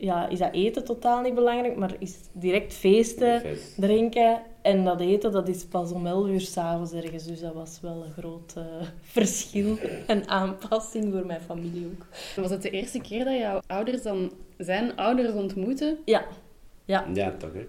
ja, 0.00 0.28
is 0.28 0.38
dat 0.38 0.52
eten 0.52 0.84
totaal 0.84 1.20
niet 1.22 1.34
belangrijk, 1.34 1.76
maar 1.76 1.94
is 1.98 2.16
direct 2.32 2.74
feesten, 2.74 3.40
Feest. 3.40 3.74
drinken. 3.80 4.42
En 4.62 4.84
dat 4.84 5.00
eten, 5.00 5.32
dat 5.32 5.48
is 5.48 5.64
pas 5.64 5.92
om 5.92 6.06
11 6.06 6.26
uur 6.28 6.40
s'avonds 6.40 6.92
ergens. 6.92 7.26
Dus 7.26 7.40
dat 7.40 7.54
was 7.54 7.78
wel 7.82 8.04
een 8.04 8.12
groot 8.12 8.54
eh, 8.56 8.64
verschil 9.16 9.76
en 10.06 10.28
aanpassing 10.28 11.12
voor 11.12 11.26
mijn 11.26 11.40
familie 11.40 11.86
ook. 11.86 12.06
Was 12.36 12.50
het 12.50 12.62
de 12.62 12.70
eerste 12.70 13.00
keer 13.00 13.24
dat 13.24 13.38
jouw 13.38 13.60
ouders 13.66 14.02
dan 14.02 14.32
zijn 14.58 14.96
ouders 14.96 15.32
ontmoeten? 15.32 15.98
Ja, 16.04 16.24
ja. 16.84 17.06
Ja, 17.12 17.32
toch, 17.38 17.52
hè? 17.52 17.66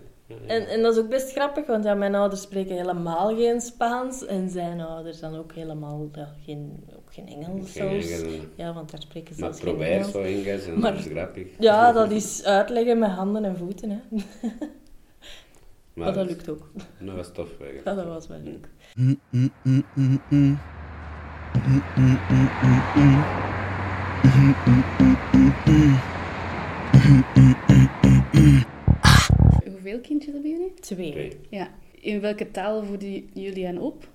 En, 0.48 0.68
en 0.68 0.82
dat 0.82 0.94
is 0.96 1.00
ook 1.04 1.10
best 1.10 1.32
grappig, 1.32 1.66
want 1.66 1.84
ja, 1.84 1.94
mijn 1.94 2.16
ouders 2.16 2.42
spreken 2.42 2.76
helemaal 2.76 3.36
geen 3.36 3.62
Spaans. 3.62 4.26
En 4.26 4.50
zijn 4.50 4.82
ouders 4.82 5.20
dan 5.20 5.36
ook 5.38 5.52
helemaal 5.54 6.10
ja, 6.14 6.34
geen, 6.46 6.84
ook 6.96 7.14
geen 7.14 7.28
Engels 7.28 7.72
Geen 7.72 8.02
zelfs. 8.04 8.24
Ja, 8.56 8.74
want 8.74 8.92
daar 8.92 9.02
spreken 9.02 9.36
ze 9.36 9.42
Maar 9.42 9.50
zelfs 9.54 9.64
geen 9.66 9.76
probeer 9.76 9.94
Engels. 9.96 10.12
zo 10.12 10.22
Engels 10.22 10.66
en 10.66 10.80
Maar- 10.80 10.92
dat 10.94 11.06
is 11.06 11.12
grappig. 11.12 11.48
Ja, 11.60 11.92
dat 11.92 12.12
is 12.12 12.44
uitleggen 12.44 13.00
met 13.00 13.10
handen 13.10 13.44
en 13.46 13.58
voeten. 13.58 13.90
Hè. 13.90 14.00
Maar, 15.94 16.06
Maar 16.06 16.14
dat 16.18 16.28
lukt 16.28 16.50
ook. 16.50 16.72
Dat 17.00 17.16
was 17.16 17.32
tof 17.32 17.50
eigenlijk. 17.60 17.86
Ja, 17.86 17.94
dat 17.94 18.06
was 18.06 18.28
wel 18.28 18.40
leuk. 18.44 18.68
Hoeveel 30.02 30.18
kindjes 30.18 30.34
hebben 30.34 30.52
jullie? 30.52 30.74
Twee. 30.74 31.12
Twee. 31.12 31.32
Ja. 31.50 31.74
In 31.92 32.22
welke 32.22 32.52
taal 32.52 32.84
voeden 32.84 33.30
jullie 33.34 33.66
hen 33.66 33.78
op? 33.78 34.08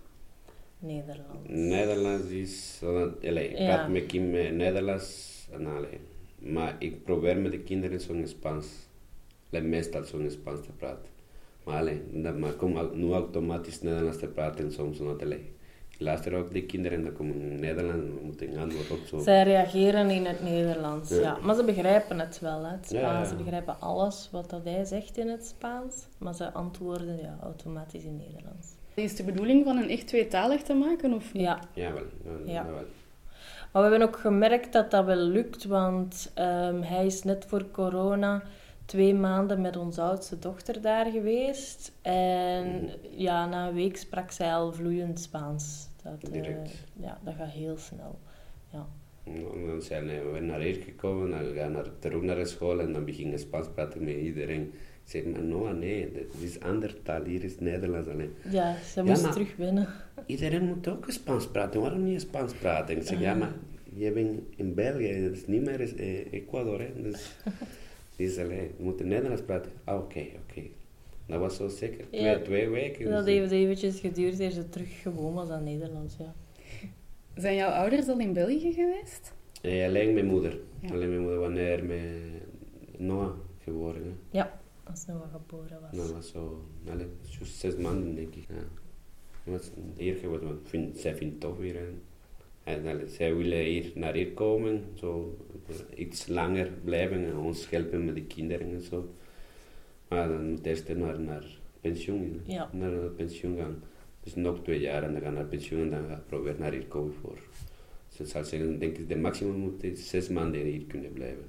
Nederlands. 0.78 1.48
Nederlands 1.48 2.26
is... 2.30 2.80
eh, 2.82 3.28
Allee, 3.30 3.48
ik 3.48 3.58
Ja. 3.58 3.74
praat 3.74 3.88
met 3.90 4.06
Kim 4.06 4.30
met 4.30 4.54
Nederlands 4.54 5.46
en 5.52 5.66
allee. 5.66 5.98
Maar 6.38 6.76
ik 6.78 7.04
probeer 7.04 7.36
met 7.36 7.52
de 7.52 7.58
kinderen 7.58 8.00
zo'n 8.00 8.26
Spaans. 8.26 8.66
Meestal 9.50 10.04
zo'n 10.04 10.30
Spaans 10.30 10.60
te 10.66 10.72
praten. 10.72 11.08
Maar 11.64 11.78
allee, 11.78 12.00
dat, 12.12 12.38
maar 12.38 12.52
kom 12.52 12.90
nu 12.94 13.12
automatisch 13.12 13.82
Nederlands 13.82 14.18
te 14.18 14.26
praten 14.26 14.72
soms. 14.72 15.00
Allee, 15.00 15.42
luister 15.98 16.34
ook 16.34 16.52
de 16.52 16.62
kinderen 16.62 16.98
en 16.98 17.04
dan 17.04 17.12
komen 17.12 17.40
in 17.40 17.60
Nederland 17.60 18.22
moeten 18.22 18.56
antwoorden 18.58 18.92
ook 18.92 19.06
zo. 19.06 19.18
Zij 19.18 19.42
reageren 19.42 20.10
in 20.10 20.24
het 20.26 20.42
Nederlands, 20.42 21.10
ja. 21.10 21.20
Ja. 21.20 21.36
Maar 21.42 21.54
ze 21.54 21.64
begrijpen 21.64 22.18
het 22.20 22.40
wel, 22.40 22.64
hè, 22.64 22.70
het 22.70 22.86
Spaans. 22.86 23.02
ja. 23.02 23.24
Ze 23.24 23.34
begrijpen 23.34 23.80
alles 23.80 24.28
wat 24.32 24.50
dat 24.50 24.64
hij 24.64 24.84
zegt 24.84 25.16
in 25.18 25.28
het 25.28 25.46
Spaans. 25.46 26.06
Maar 26.18 26.34
ze 26.34 26.52
antwoorden 26.52 27.16
ja, 27.22 27.38
automatisch 27.42 28.04
in 28.04 28.16
Nederlands. 28.16 28.66
Is 28.94 29.08
het 29.08 29.16
de 29.16 29.24
bedoeling 29.24 29.64
van 29.64 29.76
een 29.76 29.88
echt 29.90 30.06
tweetalig 30.06 30.62
te 30.62 30.74
maken? 30.74 31.12
Of 31.12 31.32
niet? 31.32 31.42
Ja, 31.42 31.60
Ja, 31.74 31.92
wel. 31.92 32.02
Ja, 32.44 32.52
Ja. 32.52 32.62
dat 32.62 32.72
wel. 32.72 32.84
Maar 33.72 33.84
we 33.84 33.90
hebben 33.90 34.08
ook 34.08 34.16
gemerkt 34.16 34.72
dat 34.72 34.90
dat 34.90 35.04
wel 35.04 35.16
lukt, 35.16 35.64
want 35.64 36.30
ehm, 36.34 36.80
hij 36.82 37.06
is 37.06 37.22
net 37.22 37.44
voor 37.48 37.70
corona 37.70 38.42
twee 38.86 39.14
maanden 39.14 39.60
met 39.60 39.76
onze 39.76 40.00
oudste 40.02 40.38
dochter 40.38 40.80
daar 40.80 41.10
geweest. 41.10 41.92
En 42.02 42.90
ja, 43.10 43.46
na 43.46 43.68
een 43.68 43.74
week 43.74 43.96
sprak 43.96 44.30
zij 44.30 44.52
al 44.54 44.72
vloeiend 44.72 45.20
Spaans. 45.20 45.88
Dat, 46.02 46.22
eh, 46.22 46.32
Direct. 46.32 46.84
ja, 47.00 47.18
dat 47.24 47.34
gaat 47.34 47.50
heel 47.50 47.76
snel. 47.78 48.18
Ja. 48.72 48.86
En 49.24 49.66
dan 49.66 49.82
zijn 49.82 50.06
we 50.32 50.40
naar 50.40 50.60
hier 50.60 50.74
gekomen, 50.74 51.30
dan 51.30 51.38
gaan 51.54 51.68
we 51.68 51.74
naar, 51.76 51.86
terug 51.98 52.22
naar 52.22 52.36
de 52.36 52.44
school 52.44 52.80
en 52.80 52.92
dan 52.92 53.04
beginnen 53.04 53.38
Spaans 53.38 53.68
praten 53.74 54.04
met 54.04 54.14
iedereen. 54.16 54.62
Ik 55.04 55.12
zeg, 55.12 55.24
maar 55.24 55.42
no, 55.42 55.72
nee, 55.72 56.12
dit 56.12 56.34
is 56.40 56.60
andere 56.60 57.02
taal, 57.02 57.24
hier 57.24 57.44
is 57.44 57.58
Nederlands 57.58 58.08
alleen. 58.08 58.32
ja, 58.50 58.76
ze 58.76 59.02
moest 59.02 59.22
maar- 59.22 59.32
terug 59.32 59.56
winnen. 59.56 59.88
Iedereen 60.26 60.64
moet 60.64 60.88
ook 60.88 61.04
Spaans 61.08 61.46
praten, 61.48 61.80
waarom 61.80 62.04
niet 62.04 62.20
Spaans 62.20 62.52
praten? 62.54 62.96
Ik 62.96 63.02
zeg, 63.02 63.20
ja, 63.20 63.34
maar 63.34 63.52
je 63.84 64.12
bent 64.12 64.40
in 64.56 64.74
België, 64.74 65.22
dat 65.22 65.32
is 65.32 65.46
niet 65.46 65.64
meer 65.64 65.80
eh, 65.98 66.32
Ecuador, 66.32 66.80
hè. 66.80 67.02
Dus, 67.02 67.36
dus 68.16 68.38
alleen, 68.38 68.70
we 68.76 68.82
moeten 68.84 69.08
Nederlands 69.08 69.42
praten. 69.42 69.72
Ah, 69.84 69.98
oké, 69.98 70.20
oké. 70.48 70.62
Dat 71.26 71.40
was 71.40 71.56
zo 71.56 71.68
zeker, 71.68 72.06
twee, 72.10 72.20
Ja. 72.22 72.38
twee 72.40 72.68
weken. 72.68 73.10
Dat 73.10 73.26
heeft 73.26 73.50
eventjes 73.50 74.00
geduurd 74.00 74.38
eer 74.40 74.50
ze 74.50 74.68
terug 74.68 75.00
gewoon 75.02 75.34
was 75.34 75.48
aan 75.48 75.64
Nederlands, 75.64 76.16
ja. 76.18 76.34
Zijn 77.34 77.56
jouw 77.56 77.70
ouders 77.70 78.08
al 78.08 78.18
in 78.18 78.32
België 78.32 78.72
geweest? 78.72 79.32
eh, 79.62 79.86
alleen 79.86 80.14
mijn 80.14 80.26
moeder. 80.26 80.58
Ja. 80.80 80.88
Alleen 80.92 81.08
mijn 81.08 81.20
moeder, 81.20 81.38
wanneer 81.38 81.84
met 81.84 82.00
Noah 82.98 83.32
geboren, 83.64 84.02
hè. 84.02 84.38
Ja, 84.38 84.60
als 84.84 85.06
Noah 85.06 85.32
geboren 85.32 85.78
was. 85.80 85.92
Nou, 85.92 86.06
dat 86.06 86.10
was 86.16 86.28
zo, 86.30 86.64
allee, 86.90 87.06
zes 87.42 87.76
maanden 87.76 88.14
denk 88.14 88.34
ik. 88.34 88.44
Ja. 88.48 88.54
Dat 89.44 89.54
was 89.60 89.70
hier 89.96 90.14
geworden, 90.14 90.48
want 90.48 90.68
vind, 90.68 90.98
zij 90.98 91.14
vindt 91.16 91.32
het 91.32 91.40
tof 91.42 91.56
weer. 91.58 91.76
En, 91.76 92.02
en 92.66 93.08
zij 93.10 93.34
willen 93.34 93.58
hier 93.64 93.90
naar 93.94 94.14
hier 94.14 94.32
komen, 94.32 94.84
zo 94.94 95.36
eh, 95.68 95.98
iets 95.98 96.26
langer 96.26 96.70
blijven 96.84 97.24
en 97.24 97.36
ons 97.36 97.70
helpen 97.70 98.04
met 98.04 98.14
de 98.14 98.22
kinderen 98.22 98.70
en 98.72 98.80
zo. 98.80 99.14
Maar 100.08 100.28
dan 100.28 100.50
moet 100.50 100.66
eerst 100.66 100.94
naar, 100.94 101.20
naar 101.20 101.44
pensioen, 101.80 102.40
Ja. 102.46 102.70
naar 102.72 102.90
pensioen 102.90 103.56
gaan. 103.56 103.82
Dus 104.22 104.34
nog 104.34 104.62
twee 104.62 104.80
jaar 104.80 105.02
en 105.02 105.12
dan 105.12 105.22
gaan 105.22 105.34
naar 105.34 105.44
pensioen 105.44 105.80
en 105.80 105.90
dan 105.90 106.06
gaan 106.08 106.16
we 106.16 106.22
proberen 106.26 106.60
naar 106.60 106.72
hier 106.72 106.86
komen 106.86 107.14
voor. 107.20 107.38
Dus 108.08 108.20
ik 108.20 108.26
zou 108.26 108.44
zeggen, 108.44 108.78
denk 108.78 108.96
ik, 108.98 109.08
de 109.08 109.16
maximum 109.16 109.54
moet 109.56 109.84
zes 109.94 110.28
maanden 110.28 110.60
hier 110.60 110.82
kunnen 110.86 111.12
blijven. 111.12 111.44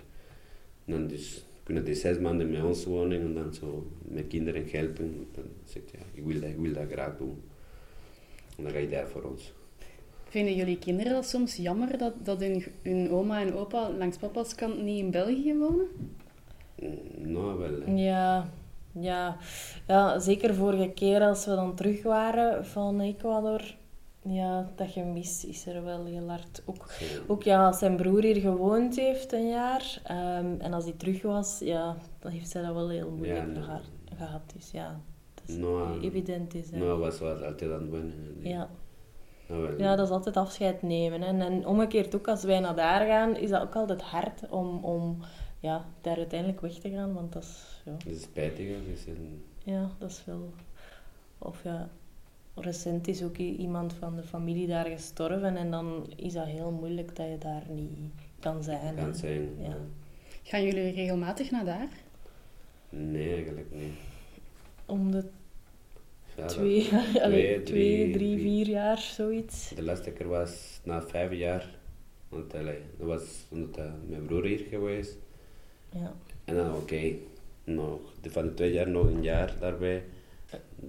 En 0.85 0.91
dan 0.93 1.07
dus 1.07 1.45
kunnen 1.63 1.85
die 1.85 1.95
zes 1.95 2.19
maanden 2.19 2.49
met 2.51 2.63
ons 2.63 2.85
wonen 2.85 3.21
en 3.21 3.33
dan 3.33 3.53
zo 3.53 3.91
met 4.01 4.27
kinderen 4.27 4.65
helpen. 4.69 5.27
Dan 5.31 5.43
zeg 5.63 5.81
ik, 5.83 5.89
ja, 5.91 5.99
ik 6.13 6.23
wil 6.23 6.39
dat, 6.39 6.49
ik 6.49 6.57
wil 6.57 6.73
dat 6.73 6.91
graag 6.91 7.17
doen. 7.17 7.41
En 8.57 8.63
dan 8.63 8.71
ga 8.71 8.77
je 8.77 8.89
daar 8.89 9.07
voor 9.07 9.23
ons. 9.23 9.53
Vinden 10.29 10.55
jullie 10.55 10.77
kinderen 10.79 11.13
dat 11.13 11.25
soms 11.25 11.55
jammer 11.55 11.97
dat, 11.97 12.13
dat 12.23 12.39
hun, 12.39 12.63
hun 12.83 13.11
oma 13.11 13.41
en 13.41 13.53
opa 13.55 13.89
langs 13.97 14.17
papa's 14.17 14.55
kant 14.55 14.81
niet 14.83 14.99
in 14.99 15.11
België 15.11 15.57
wonen? 15.57 15.87
Mm, 16.79 17.31
Nou, 17.31 17.57
wel. 17.57 17.81
hè. 17.85 17.91
Ja, 17.93 18.49
ja. 18.91 19.37
ja, 19.87 20.19
zeker 20.19 20.53
vorige 20.55 20.89
keer 20.89 21.21
als 21.21 21.45
we 21.45 21.55
dan 21.55 21.75
terug 21.75 22.03
waren 22.03 22.65
van 22.65 22.99
Ecuador. 22.99 23.61
Ja, 24.21 24.71
dat 24.75 24.87
gemis 24.91 25.45
is 25.45 25.65
er 25.67 25.83
wel 25.83 26.05
heel 26.05 26.27
hard. 26.29 26.61
Ook, 26.65 26.85
ook 27.27 27.43
ja, 27.43 27.65
als 27.67 27.77
zijn 27.79 27.95
broer 27.95 28.23
hier 28.23 28.35
gewoond 28.35 28.95
heeft 28.95 29.31
een 29.33 29.47
jaar. 29.47 30.01
ehm, 30.03 30.55
en 30.59 30.73
als 30.73 30.83
hij 30.83 30.93
terug 30.97 31.21
was, 31.21 31.59
ja, 31.59 31.97
dan 32.19 32.31
heeft 32.31 32.49
zij 32.49 32.61
dat 32.61 32.73
wel 32.73 32.89
heel 32.89 33.09
moeilijk 33.09 33.39
Ja, 33.39 33.45
nee. 33.45 33.61
gehad, 33.63 33.81
gehad. 34.17 34.41
Dus 34.55 34.71
ja, 34.71 34.99
dat 35.33 35.43
is 35.49 35.55
Nou, 35.55 36.01
evident. 36.01 36.53
Is, 36.53 36.71
hè. 36.71 36.77
Nou, 36.77 36.99
was 36.99 37.19
was 37.19 37.41
altijd 37.41 37.71
aan 37.71 37.81
het 37.81 37.89
winnen. 37.91 38.13
ja. 38.41 38.69
Ja, 39.77 39.95
dat 39.95 40.05
is 40.07 40.13
altijd 40.13 40.37
afscheid 40.37 40.81
nemen. 40.81 41.21
hè. 41.21 41.27
En, 41.27 41.41
en 41.41 41.65
omgekeerd 41.67 42.15
ook, 42.15 42.27
als 42.27 42.43
wij 42.43 42.59
naar 42.59 42.75
daar 42.75 43.07
gaan, 43.07 43.35
is 43.35 43.49
dat 43.49 43.61
ook 43.61 43.75
altijd 43.75 44.01
hard 44.01 44.49
om, 44.49 44.83
om 44.83 45.17
ja, 45.59 45.85
daar 46.01 46.17
uiteindelijk 46.17 46.61
weg 46.61 46.73
te 46.73 46.89
gaan. 46.89 47.13
Want 47.13 47.33
dat 47.33 47.43
is... 47.43 47.81
Ja, 47.85 47.91
Dat 47.91 48.13
is 48.13 48.21
spijtig. 48.21 48.67
Dus, 48.85 49.03
Ja, 49.63 49.89
dat 49.97 50.09
is 50.09 50.23
wel. 50.25 50.53
Of 51.37 51.63
ja, 51.63 51.89
recent 52.55 53.07
is 53.07 53.23
ook 53.23 53.37
iemand 53.37 53.93
van 53.93 54.15
de 54.15 54.23
familie 54.23 54.67
daar 54.67 54.85
gestorven 54.85 55.57
en 55.57 55.71
dan 55.71 56.13
is 56.15 56.33
dat 56.33 56.45
heel 56.45 56.71
moeilijk 56.71 57.15
dat 57.15 57.27
je 57.27 57.37
daar 57.37 57.63
niet 57.69 57.91
kan 58.39 58.63
zijn. 58.63 58.95
kan 58.95 59.15
zijn. 59.15 59.49
Ja. 59.59 59.77
Gaan 60.43 60.63
jullie 60.63 60.91
regelmatig 60.91 61.51
naar 61.51 61.65
daar? 61.65 61.89
Nee, 62.89 63.33
eigenlijk 63.33 63.67
niet. 63.71 63.93
Om 64.85 65.11
de 65.11 65.29
twee, 66.45 66.81
twee, 66.87 67.23
allee, 67.23 67.63
twee, 67.63 68.11
drie, 68.11 68.37
vier. 68.39 68.67
jaar, 68.67 68.97
zoiets. 68.97 69.71
De 69.75 69.83
laatste 69.83 70.11
keer 70.11 70.27
was 70.27 70.79
na 70.83 71.01
vijf 71.01 71.33
jaar. 71.33 71.75
Want 72.29 72.53
allee, 72.55 72.79
dat 72.97 73.07
was 73.07 73.23
omdat 73.49 73.77
eh, 73.77 73.91
mijn 74.07 74.25
broer 74.25 74.43
hier 74.45 74.65
geweest. 74.69 75.17
Ja. 75.91 76.13
En 76.45 76.55
dan 76.55 76.75
oké, 76.75 77.13
nog 77.63 77.99
de, 78.21 78.29
van 78.31 78.43
de 78.45 78.53
twee 78.53 78.71
jaar 78.73 78.89
nog 78.89 79.05
een 79.05 79.23
jaar 79.23 79.53
daarbij. 79.59 80.03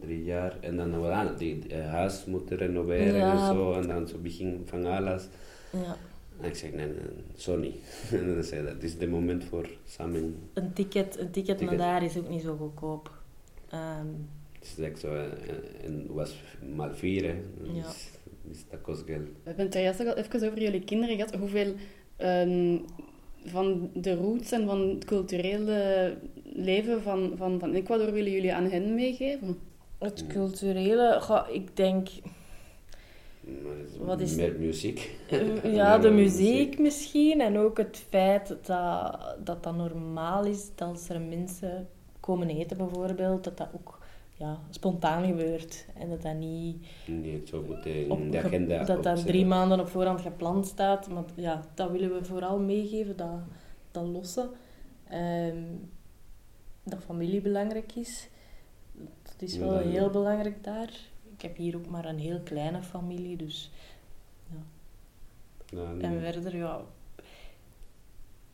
Drie 0.01 0.25
jaar. 0.25 0.57
En 0.61 0.77
dan 0.77 1.03
we 1.03 1.09
aan 1.09 1.37
die 1.37 1.69
eh, 1.69 1.87
huis 1.91 2.25
moeten 2.25 2.57
renoveren 2.57 3.15
Ja. 3.15 3.33
en 3.33 3.55
zo. 3.57 3.73
En 3.73 3.89
dan 3.89 4.09
zo 4.09 4.19
begin 4.19 4.63
van 4.65 4.87
alles. 4.87 5.29
ja. 5.73 5.97
En 6.41 6.49
ik 6.49 6.55
zeg, 6.57 6.73
nee, 6.73 6.87
nee, 6.87 6.95
sorry. 7.35 7.75
en 8.13 8.35
dan 8.35 8.43
zei 8.43 8.65
dat 8.67 8.83
is 8.83 8.93
het 8.93 9.11
moment 9.11 9.45
voor 9.45 9.69
samen. 9.87 10.37
Een 10.53 10.73
ticket, 10.73 11.19
een 11.19 11.31
ticket, 11.31 11.59
Ticket. 11.59 11.79
naar 11.79 11.87
daar 11.93 12.05
is 12.05 12.17
ook 12.19 12.29
niet 12.29 12.43
zo 12.43 12.57
goedkoop. 12.57 13.13
Ehm, 13.69 14.07
Het 14.71 14.79
is 14.79 14.85
echt 14.85 14.99
zo, 14.99 15.15
en 15.85 16.07
was 16.09 16.35
maal 16.75 16.95
vier, 16.95 17.23
hè. 17.25 17.35
Ja. 17.63 17.83
Dus, 17.83 18.09
dus 18.43 18.65
dat 18.71 18.81
kost 18.81 19.03
geld. 19.07 19.25
We 19.27 19.31
hebben 19.43 19.65
het 19.65 19.75
juist 19.75 20.01
al 20.01 20.15
even 20.17 20.47
over 20.49 20.63
jullie 20.63 20.85
kinderen 20.85 21.17
gehad. 21.17 21.35
Hoeveel 21.35 21.75
ehm, 22.17 22.79
van 23.45 23.91
de 23.95 24.15
roots 24.15 24.53
en 24.53 24.67
van 24.67 24.89
het 24.89 25.05
culturele 25.05 26.15
leven 26.45 27.03
van, 27.03 27.33
van, 27.37 27.59
van 27.59 27.75
Ecuador 27.75 28.13
willen 28.13 28.33
jullie 28.33 28.55
aan 28.55 28.71
hen 28.71 28.95
meegeven? 28.95 29.59
het 29.99 30.27
culturele, 30.27 31.23
ik 31.53 31.77
denk, 31.77 32.09
Maar 33.63 34.07
Wat 34.07 34.21
is- 34.21 34.35
meer 34.37 34.55
muziek. 34.59 35.17
eh, 35.31 35.75
ja, 35.79 35.99
de 35.99 36.11
muziek 36.11 36.79
misschien. 36.79 37.41
En 37.41 37.59
ook 37.59 37.79
het 37.79 38.05
feit 38.09 38.49
dat 38.49 38.67
dat, 38.67 39.37
dat 39.45 39.63
dat 39.63 40.47
is 40.47 40.71
dat 40.75 40.89
als 40.89 41.09
er 41.09 41.21
mensen 41.21 41.89
komen 42.21 42.49
eten 42.49 42.77
bijvoorbeeld, 42.77 43.45
dat 43.45 43.57
dat 43.57 43.69
ook 43.75 43.98
ja, 44.39 44.61
spontaan 44.71 45.27
gebeurt. 45.27 45.87
En 45.95 46.09
dat 46.09 46.23
dat 46.23 46.35
niet 46.35 46.87
Niet 47.07 47.49
zo 47.49 47.63
goed 47.67 47.87
in 47.87 48.11
op, 48.11 48.33
de 48.33 48.39
ge- 48.41 48.47
agenda. 48.47 48.85
dat 48.85 49.03
dat 49.03 49.27
drie 49.27 49.47
maanden 49.47 49.81
op 49.81 49.89
voorhand 49.89 50.21
gepland 50.21 50.67
staat. 50.67 51.09
Maar 51.09 51.25
ja, 51.35 51.65
dat 51.75 51.91
willen 51.91 52.13
we 52.13 52.25
vooral 52.25 52.59
meegeven, 52.59 53.17
dat, 53.17 53.39
dat 53.91 54.05
losse. 54.07 54.51
Ehm, 55.09 55.63
dat 56.83 57.03
familie 57.05 57.41
belangrijk 57.41 57.93
is. 57.95 58.29
Dat 59.23 59.35
is 59.39 59.57
wel 59.57 59.79
heel 59.79 60.11
belangrijk 60.11 60.65
daar. 60.65 60.91
Ik 61.33 61.43
heb 61.43 61.57
hier 61.57 61.77
ook 61.77 61.89
maar 61.89 62.05
een 62.05 62.19
heel 62.19 62.41
kleine 62.41 62.83
familie, 62.83 63.37
dus... 63.37 63.71
Ja, 65.71 65.93
En 66.01 66.21
verder, 66.21 66.57
ja... 66.57 66.81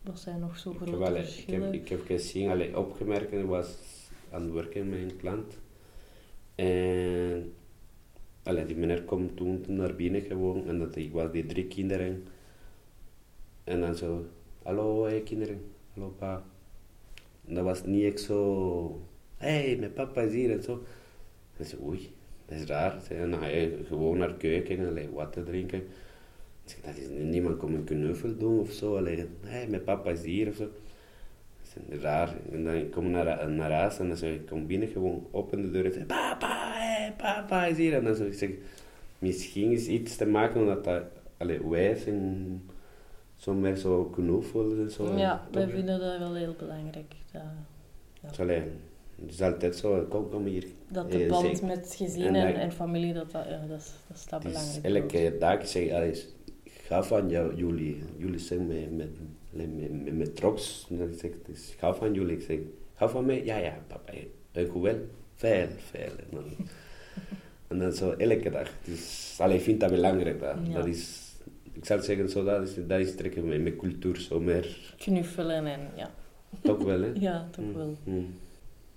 Wat 0.02 0.18
zijn 0.20 0.40
nog 0.40 0.58
zo 0.58 0.70
Ik 0.70 0.76
grote 0.76 0.90
heb, 0.90 1.00
wel, 1.00 1.16
ik, 1.16 1.44
heb, 1.46 1.72
ik 1.72 1.88
heb 1.88 2.06
gezien, 2.06 2.50
allee, 2.50 2.78
opgemerkt, 2.78 3.44
was 3.44 3.76
aan 4.30 4.42
het 4.42 4.52
werken 4.52 4.88
met 4.88 4.98
een 4.98 5.16
klant. 5.16 5.58
En 6.54 7.52
allee, 8.42 8.66
die 8.66 8.76
meneer 8.76 9.02
komt 9.02 9.36
toen 9.36 9.64
naar 9.66 9.94
binnen 9.94 10.20
gewoon 10.20 10.66
en 10.66 10.78
dat, 10.78 10.96
ik 10.96 11.12
was 11.12 11.32
die 11.32 11.46
drie 11.46 11.66
kinderen. 11.66 12.24
En 13.64 13.80
dan 13.80 13.94
zo, 13.94 14.26
hallo 14.62 15.04
hey, 15.04 15.20
kinderen, 15.20 15.60
hallo 15.94 16.14
pa. 16.18 16.44
En 17.46 17.54
dat 17.54 17.64
was 17.64 17.84
niet 17.84 18.04
echt 18.04 18.20
zo, 18.20 19.00
hey, 19.36 19.76
mijn 19.78 19.92
papa 19.92 20.20
is 20.20 20.32
hier 20.32 20.50
en 20.50 20.62
zo. 20.62 20.82
En 21.56 21.64
ze, 21.64 21.76
oei, 21.82 22.10
dat 22.46 22.58
is 22.58 22.64
raar. 22.64 23.06
En 23.08 23.34
ga 23.34 23.46
je 23.46 23.78
gewoon 23.86 24.18
naar 24.18 24.34
keuken 24.34 24.78
en 24.78 24.86
allee, 24.86 25.10
water 25.10 25.44
drinken. 25.44 25.82
Dat 26.84 26.96
is 26.96 27.08
niemand 27.08 27.56
komt 27.56 27.74
een 27.74 27.84
knuffel 27.84 28.36
doen 28.36 28.58
of 28.58 28.70
zo. 28.70 29.04
Hé, 29.40 29.66
mijn 29.68 29.84
papa 29.84 30.10
is 30.10 30.22
hier 30.22 30.48
of 30.48 30.54
zo. 30.54 30.68
Dat 31.74 32.00
raar. 32.00 32.34
En 32.52 32.64
dan 32.64 32.90
kom 32.90 33.04
ik 33.04 33.10
naar, 33.10 33.50
naar 33.50 33.72
huis 33.72 33.98
en 33.98 34.08
dan 34.08 34.16
zeg 34.16 34.32
ik, 34.34 34.46
kom 34.46 34.66
binnen 34.66 34.88
gewoon, 34.88 35.26
open 35.30 35.62
de 35.62 35.70
deur 35.70 35.84
en 35.84 35.92
zeg, 35.92 36.06
papa, 36.06 36.74
papa 37.16 37.66
is 37.66 37.76
hier. 37.76 37.94
En 37.94 38.04
dan 38.04 38.14
zeg 38.14 38.26
ik, 38.26 38.34
zeg, 38.34 38.50
misschien 39.18 39.70
is 39.70 39.86
iets 39.86 40.16
te 40.16 40.26
maken 40.26 40.60
omdat 40.60 40.84
dat, 40.84 41.02
allee, 41.36 41.68
wij 41.68 41.94
zijn 41.96 42.62
zo 43.36 43.52
meer 43.54 43.76
zo 43.76 44.04
knuffel 44.04 44.72
en 44.76 44.90
zo. 44.90 45.16
Ja, 45.16 45.46
wij 45.52 45.68
vinden 45.68 46.00
dat 46.00 46.18
wel 46.18 46.34
heel 46.34 46.54
belangrijk. 46.58 47.14
Dat, 47.32 47.42
Dus, 48.28 48.40
allee, 48.40 48.62
het 49.22 49.30
is 49.32 49.42
altijd 49.42 49.76
zo, 49.76 50.06
kom, 50.08 50.28
kom 50.30 50.44
hier. 50.44 50.64
dat 50.88 51.10
de 51.12 51.22
Eh, 51.24 51.28
band 51.30 51.46
zeg- 51.58 51.62
met 51.62 51.94
gezin 51.96 52.22
en 52.26 52.34
en, 52.34 52.52
dat- 52.52 52.62
en 52.62 52.72
familie, 52.72 53.12
dat, 53.12 53.30
dat, 53.30 53.44
ja, 53.48 53.66
dat, 53.68 53.78
is, 53.80 53.92
dat 54.28 54.44
is 54.44 54.50
belangrijk. 54.52 55.12
elke 55.12 55.36
dag 55.38 55.68
zeg 55.68 55.82
ik, 56.02 56.26
ga 56.86 57.02
van 57.02 57.28
jou, 57.28 57.54
jullie. 57.56 58.02
Jullie 58.16 58.38
zijn 58.38 58.66
met, 58.66 58.96
met, 58.96 59.08
met, 59.54 59.76
met, 59.80 60.04
met, 60.04 60.14
met 60.16 60.36
trots. 60.36 60.86
En 60.90 60.98
dan 60.98 61.12
zeg 61.14 61.30
ik, 61.30 61.46
dus, 61.46 61.72
ik 61.72 61.78
ga 61.78 61.94
van 61.94 62.14
jullie. 62.14 62.36
Ik 62.36 62.42
zeg, 62.42 62.58
ga 62.94 63.08
van 63.08 63.24
mij? 63.26 63.44
Ja, 63.44 63.56
ja, 63.56 63.78
papa. 63.86 64.12
En 64.52 64.66
hoe 64.66 64.82
wel? 64.82 64.98
Veel, 65.34 65.66
veel. 65.90 66.00
En 66.18 66.26
dan, 66.30 66.44
en 67.68 67.78
dan 67.78 67.92
zo 67.92 68.10
elke 68.10 68.50
dag. 68.50 68.70
Dus, 68.84 69.36
allee, 69.40 69.56
ik 69.56 69.62
vind 69.62 69.80
dat 69.80 69.90
belangrijk. 69.90 70.40
Dat, 70.40 70.56
Ja. 70.66 70.74
dat 70.74 70.86
is, 70.86 71.32
ik 71.72 71.84
zou 71.84 72.02
zeggen, 72.02 72.28
zo, 72.28 72.44
dat 72.44 72.68
is, 72.68 72.74
dat 72.86 73.00
is 73.00 73.14
trekken 73.16 73.48
met, 73.48 73.62
met 73.62 73.76
cultuur, 73.76 74.16
zo 74.20 74.40
meer. 74.40 74.94
Knuffelen 74.98 75.66
en 75.66 75.80
ja. 75.96 76.10
Toch 76.62 76.82
wel, 76.82 77.00
hè? 77.02 77.12
Ja, 77.28 77.48
toch 77.50 77.64
Mm, 77.64 77.74
wel. 77.74 77.96
mm. 78.04 78.34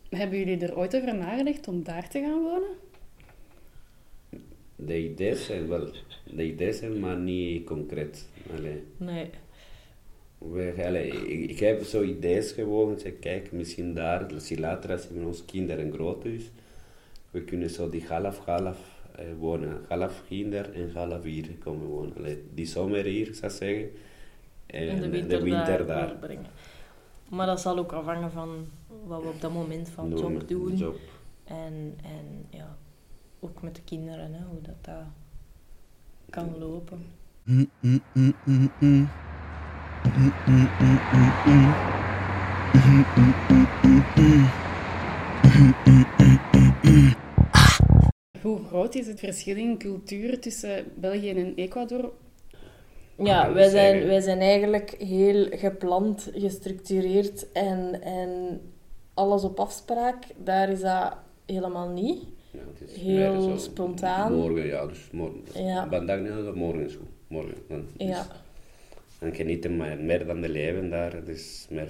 Hebben 0.10 0.38
jullie 0.40 0.58
er 0.60 0.78
ooit 0.78 0.96
over 0.96 1.16
nagedacht 1.16 1.68
om 1.68 1.84
daar 1.84 2.10
te 2.10 2.20
gaan 2.20 2.42
wonen? 2.44 2.70
De 4.76 5.04
ideeën 5.10 5.36
zijn 5.36 5.68
wel, 5.68 5.90
de 6.34 6.46
ideeën 6.46 6.74
zijn 6.74 7.00
maar 7.00 7.18
niet 7.18 7.66
concreet. 7.66 8.28
Allee. 8.58 8.84
Nee. 8.98 9.30
We, 10.38 10.84
allee, 10.86 11.08
ik, 11.08 11.50
ik 11.50 11.60
heb 11.60 11.84
zo 11.84 12.02
ideeën 12.02 12.44
gewoon. 12.44 12.92
Ik 12.92 13.00
zeg, 13.00 13.20
kijk, 13.20 13.52
misschien 13.52 13.94
daar, 13.94 14.34
als 14.34 14.48
je 14.48 14.60
later, 14.60 14.92
als 14.92 15.04
je 15.04 15.14
met 15.14 15.26
ons 15.26 15.46
kinderen 15.46 15.94
groot 15.94 16.26
is, 16.26 16.52
we 17.32 17.42
kunnen 17.42 17.70
zo 17.70 17.90
die 17.90 18.06
half-half 18.08 18.78
eh, 19.16 19.26
wonen. 19.40 19.86
Half 19.88 20.24
kinder 20.28 20.74
en 20.74 20.92
half 20.94 21.24
hier 21.24 21.50
komen 21.60 21.88
wonen. 21.88 22.18
Allee, 22.18 22.44
die 22.54 22.66
zomer 22.66 23.04
hier, 23.04 23.34
zou 23.34 23.52
ik 23.52 23.58
zeggen. 23.58 23.90
En, 24.66 24.88
En 24.88 25.02
de 25.28 25.42
winter, 25.42 25.86
daar. 25.86 26.16
Maar 27.30 27.46
dat 27.46 27.62
zal 27.62 27.78
ook 27.78 27.92
afhangen 27.92 28.32
van 28.32 28.68
wat 29.06 29.22
we 29.22 29.28
op 29.28 29.42
dat 29.42 29.52
moment 29.52 29.90
van 29.90 30.10
job 30.10 30.48
doen. 30.48 30.78
Job. 30.78 31.00
En, 31.44 31.98
en 32.04 32.46
ja, 32.50 32.78
ook 33.40 33.62
met 33.62 33.76
de 33.76 33.82
kinderen, 33.82 34.34
hè, 34.34 34.44
hoe 34.46 34.62
dat, 34.62 34.76
dat 34.82 35.04
kan 36.30 36.58
lopen. 36.58 37.06
Mm, 37.44 37.70
mm, 37.80 38.02
mm, 38.80 39.10
Hoe 48.42 48.60
groot 48.68 48.96
is 48.96 49.08
het 49.08 49.20
verschil 49.20 49.56
in 49.56 49.78
cultuur 49.78 50.40
tussen 50.40 50.86
België 50.96 51.30
en 51.30 51.56
Ecuador? 51.56 52.12
Ja, 53.18 53.44
kan 53.44 53.54
wij 53.54 53.70
zijn, 53.70 54.08
wij 54.08 54.22
zijn 54.22 54.40
eigenlijk 54.40 54.96
heel 54.98 55.48
gepland, 55.50 56.30
gestructureerd 56.34 57.52
en, 57.52 58.02
en 58.02 58.62
alles 59.14 59.44
op 59.44 59.60
afspraak. 59.60 60.24
Daar 60.44 60.70
is 60.70 60.82
dat 60.82 61.18
helemaal 61.46 61.90
niet. 61.90 62.24
Ja, 62.52 62.60
het 62.74 62.90
is 62.90 62.96
Heel 62.96 63.58
spontaan. 63.58 64.34
Morgen, 64.34 64.66
ja, 64.66 64.86
dus 64.86 65.10
morgen. 65.12 65.42
Ja. 65.54 65.88
Vandaag 65.90 66.20
niet, 66.20 66.56
morgen 66.56 66.86
is 66.86 66.96
goed. 66.96 67.08
Morgen. 67.28 67.56
Dan, 67.68 67.86
Ja, 67.98 68.28
En 69.20 69.36
genieten 69.36 69.78
maar 69.78 70.00
meer 70.00 70.26
dan 70.26 70.42
de 70.42 70.50
leven 70.50 70.90
daar. 70.90 71.14
Het 71.14 71.28
is 71.28 71.68
meer 71.70 71.90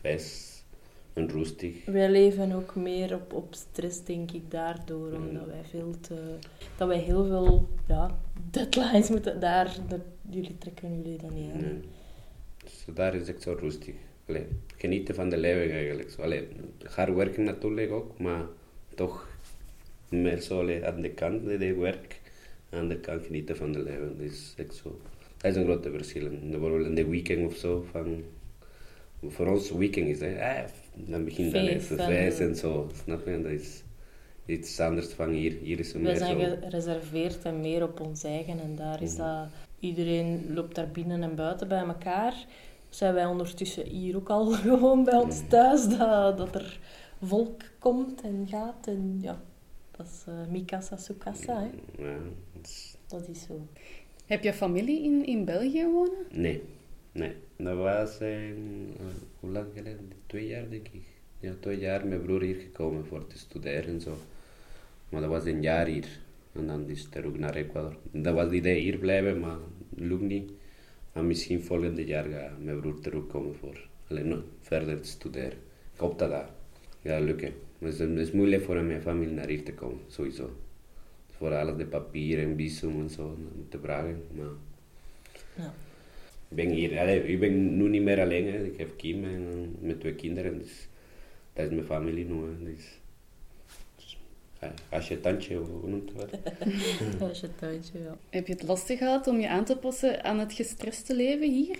feest 0.00 0.64
en 1.12 1.28
rustig. 1.28 1.84
wij 1.84 2.10
leven 2.10 2.52
ook 2.52 2.74
meer 2.74 3.14
op, 3.14 3.32
op 3.32 3.54
stress, 3.54 4.04
denk 4.04 4.30
ik, 4.30 4.50
daardoor. 4.50 5.12
Omdat 5.12 5.46
wij 5.46 5.64
veel 5.70 5.94
te... 6.00 6.36
Dat 6.76 6.88
wij 6.88 6.98
heel 6.98 7.24
veel 7.24 7.68
ja, 7.88 8.18
deadlines 8.50 9.08
moeten... 9.10 9.40
Daar, 9.40 9.76
dat, 9.88 10.00
jullie 10.30 10.58
trekken 10.58 11.02
jullie 11.02 11.18
dat 11.18 11.30
niet 11.30 11.52
aan. 11.52 11.82
Dus 12.64 12.84
daar 12.94 13.14
is 13.14 13.26
het 13.26 13.42
zo 13.42 13.56
rustig. 13.60 13.94
Allee, 14.28 14.46
genieten 14.76 15.14
van 15.14 15.28
de 15.28 15.36
leven 15.36 15.72
eigenlijk. 15.72 16.10
Zo, 16.10 16.22
allee, 16.22 16.48
hard 16.84 17.14
werken 17.14 17.44
natuurlijk 17.44 17.92
ook, 17.92 18.18
maar 18.18 18.44
toch 18.94 19.28
meer 20.08 20.40
zo 20.40 20.60
allee, 20.60 20.86
aan 20.86 21.00
de 21.00 21.10
kant 21.10 21.48
ik 21.48 21.76
werk, 21.76 22.20
aan 22.70 22.88
de 22.88 22.96
kant 22.96 23.26
genieten 23.26 23.56
van 23.56 23.72
de 23.72 23.82
leven. 23.82 24.16
Dat 24.18 24.30
is 24.30 24.54
echt 24.56 24.74
zo. 24.74 25.00
Dat 25.40 25.50
is 25.50 25.56
een 25.56 25.64
grote 25.64 25.90
verschil. 25.90 26.28
Bijvoorbeeld 26.50 26.86
in 26.86 26.94
de 26.94 27.06
weekend 27.08 27.46
of 27.46 27.56
zo, 27.56 27.84
van, 27.90 28.22
voor 29.28 29.46
ons 29.46 29.70
weekend 29.70 30.08
is 30.08 30.18
eh, 30.20 30.58
dan 30.94 31.24
begint 31.24 31.50
Feest 31.50 31.68
even 31.68 31.98
en- 31.98 32.06
feest 32.06 32.40
en 32.40 32.56
zo. 32.56 32.90
Snap 33.04 33.26
je? 33.26 33.42
Dat 33.42 33.52
is 33.52 33.82
iets 34.46 34.80
anders 34.80 35.06
van 35.12 35.28
hier. 35.30 35.56
Hier 35.62 35.78
is 35.78 35.92
het 35.92 36.02
meer 36.02 36.16
zijn 36.16 36.40
zo. 36.40 36.56
gereserveerd 36.62 37.42
en 37.42 37.60
meer 37.60 37.82
op 37.82 38.00
ons 38.00 38.24
eigen. 38.24 38.60
En 38.60 38.76
daar 38.76 39.02
is 39.02 39.12
Mhm. 39.16 39.22
dat... 39.22 39.46
Iedereen 39.78 40.44
loopt 40.54 40.74
daar 40.74 40.88
binnen 40.90 41.22
en 41.22 41.34
buiten 41.34 41.68
bij 41.68 41.84
elkaar. 41.84 42.46
Zijn 42.88 43.14
wij 43.14 43.26
ondertussen 43.26 43.86
hier 43.86 44.16
ook 44.16 44.28
al 44.30 44.46
gewoon 44.66 45.04
bij 45.04 45.18
ons 45.18 45.38
Mhm. 45.40 45.48
thuis. 45.48 45.88
Dat, 45.88 46.38
dat 46.38 46.54
er 46.54 46.78
volk 47.22 47.62
komt 47.78 48.20
en 48.22 48.46
gaat. 48.48 48.86
En 48.86 49.18
ja, 49.20 49.40
dat 49.96 50.06
is 50.06 50.24
uh, 50.28 50.34
Mikasa 50.50 50.96
Sukasa. 50.96 51.60
Hè. 51.60 52.02
Ja, 52.04 52.16
het 52.56 52.66
is- 52.66 52.94
Dat 53.06 53.28
is 53.28 53.42
zo. 53.42 53.66
Heb 54.30 54.42
je 54.42 54.52
familie 54.52 55.02
in, 55.02 55.26
in 55.26 55.44
België 55.44 55.84
wonen? 55.84 56.24
Nee, 56.32 56.62
nee. 57.12 57.32
Dat 57.56 57.76
was 57.76 58.20
een, 58.20 58.94
eh, 58.98 59.04
hoe 59.40 59.50
lang 59.50 59.66
geleden? 59.74 60.12
Twee 60.26 60.46
jaar 60.46 60.68
denk 60.68 60.88
ik. 60.88 61.02
Ja, 61.40 61.52
twee 61.60 61.78
jaar 61.78 62.06
mijn 62.06 62.22
broer 62.22 62.42
hier 62.42 62.54
gekomen 62.54 63.06
voor 63.06 63.26
te 63.26 63.38
studeren 63.38 63.84
en 63.84 64.00
zo. 64.00 64.16
Maar 65.08 65.20
dat 65.20 65.30
was 65.30 65.44
een 65.44 65.62
jaar 65.62 65.86
hier. 65.86 66.08
En 66.52 66.66
dan 66.66 66.88
is 66.88 67.08
terug 67.08 67.38
naar 67.38 67.54
Ecuador. 67.54 67.96
Dat 68.10 68.34
was 68.34 68.44
het 68.44 68.52
idee, 68.52 68.80
hier 68.80 68.98
blijven, 68.98 69.40
maar 69.40 69.58
lukt 69.94 70.22
niet. 70.22 70.50
En 71.12 71.26
misschien 71.26 71.62
volgende 71.62 72.04
jaar 72.04 72.24
gaat 72.24 72.62
mijn 72.62 72.80
broer 72.80 73.00
terugkomen 73.00 73.54
voor 73.54 73.88
alleen, 74.08 74.42
verder 74.60 75.00
te 75.00 75.08
studeren. 75.08 75.58
Ik 75.94 76.00
hoop 76.00 76.18
dat 76.18 76.30
dat 76.30 76.50
gaat 77.04 77.22
lukken. 77.22 77.52
Maar 77.78 77.90
het 77.90 78.00
is 78.00 78.30
moeilijk 78.30 78.64
voor 78.64 78.82
mijn 78.82 79.02
familie 79.02 79.34
naar 79.34 79.48
hier 79.48 79.64
te 79.64 79.72
komen, 79.72 80.00
sowieso. 80.06 80.50
Voor 81.40 81.54
alles 81.54 81.76
de 81.76 81.86
papieren 81.86 82.44
en 82.44 82.56
visum 82.56 83.00
en 83.00 83.10
zo 83.10 83.36
te 83.68 83.78
vragen. 83.78 84.22
Maar 84.36 84.46
Ja. 85.56 85.72
ik 86.48 86.56
ben 86.56 86.68
hier, 86.68 86.98
allee, 86.98 87.22
ik 87.26 87.40
ben 87.40 87.76
nu 87.76 87.88
niet 87.88 88.02
meer 88.02 88.20
alleen. 88.20 88.46
Hè. 88.52 88.64
Ik 88.64 88.78
heb 88.78 88.96
Kim 88.96 89.24
en, 89.24 89.76
met 89.80 90.00
twee 90.00 90.14
kinderen. 90.14 90.58
Dus 90.58 90.88
dat 91.52 91.64
is 91.64 91.70
mijn 91.70 91.84
familie 91.84 92.24
nu. 92.24 92.34
Hè. 92.34 92.64
Dus, 92.64 92.98
ja, 94.60 94.72
als 94.90 95.08
je 95.08 95.20
tandje, 95.20 95.56
hoe 95.56 95.88
noemt 95.90 96.10
het? 96.16 96.38
Is 97.30 97.40
het 97.40 97.58
thuisje, 97.58 97.98
ja. 97.98 98.16
Heb 98.30 98.46
je 98.46 98.52
het 98.52 98.62
lastig 98.62 98.98
gehad 98.98 99.26
om 99.26 99.40
je 99.40 99.48
aan 99.48 99.64
te 99.64 99.76
passen 99.76 100.24
aan 100.24 100.38
het 100.38 100.52
gestreste 100.52 101.16
leven 101.16 101.50
hier? 101.52 101.76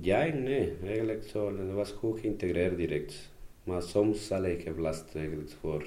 Ja 0.00 0.26
en 0.26 0.42
nee, 0.42 0.72
eigenlijk 0.84 1.24
zo. 1.28 1.56
Dat 1.56 1.74
was 1.74 1.90
goed 1.90 2.20
geïntegreerd 2.20 2.76
direct. 2.76 3.30
Maar 3.64 3.82
soms 3.82 4.26
zal 4.26 4.44
ik 4.44 4.62
heb 4.64 4.78
last 4.78 5.14
eigenlijk 5.14 5.50
voor 5.60 5.86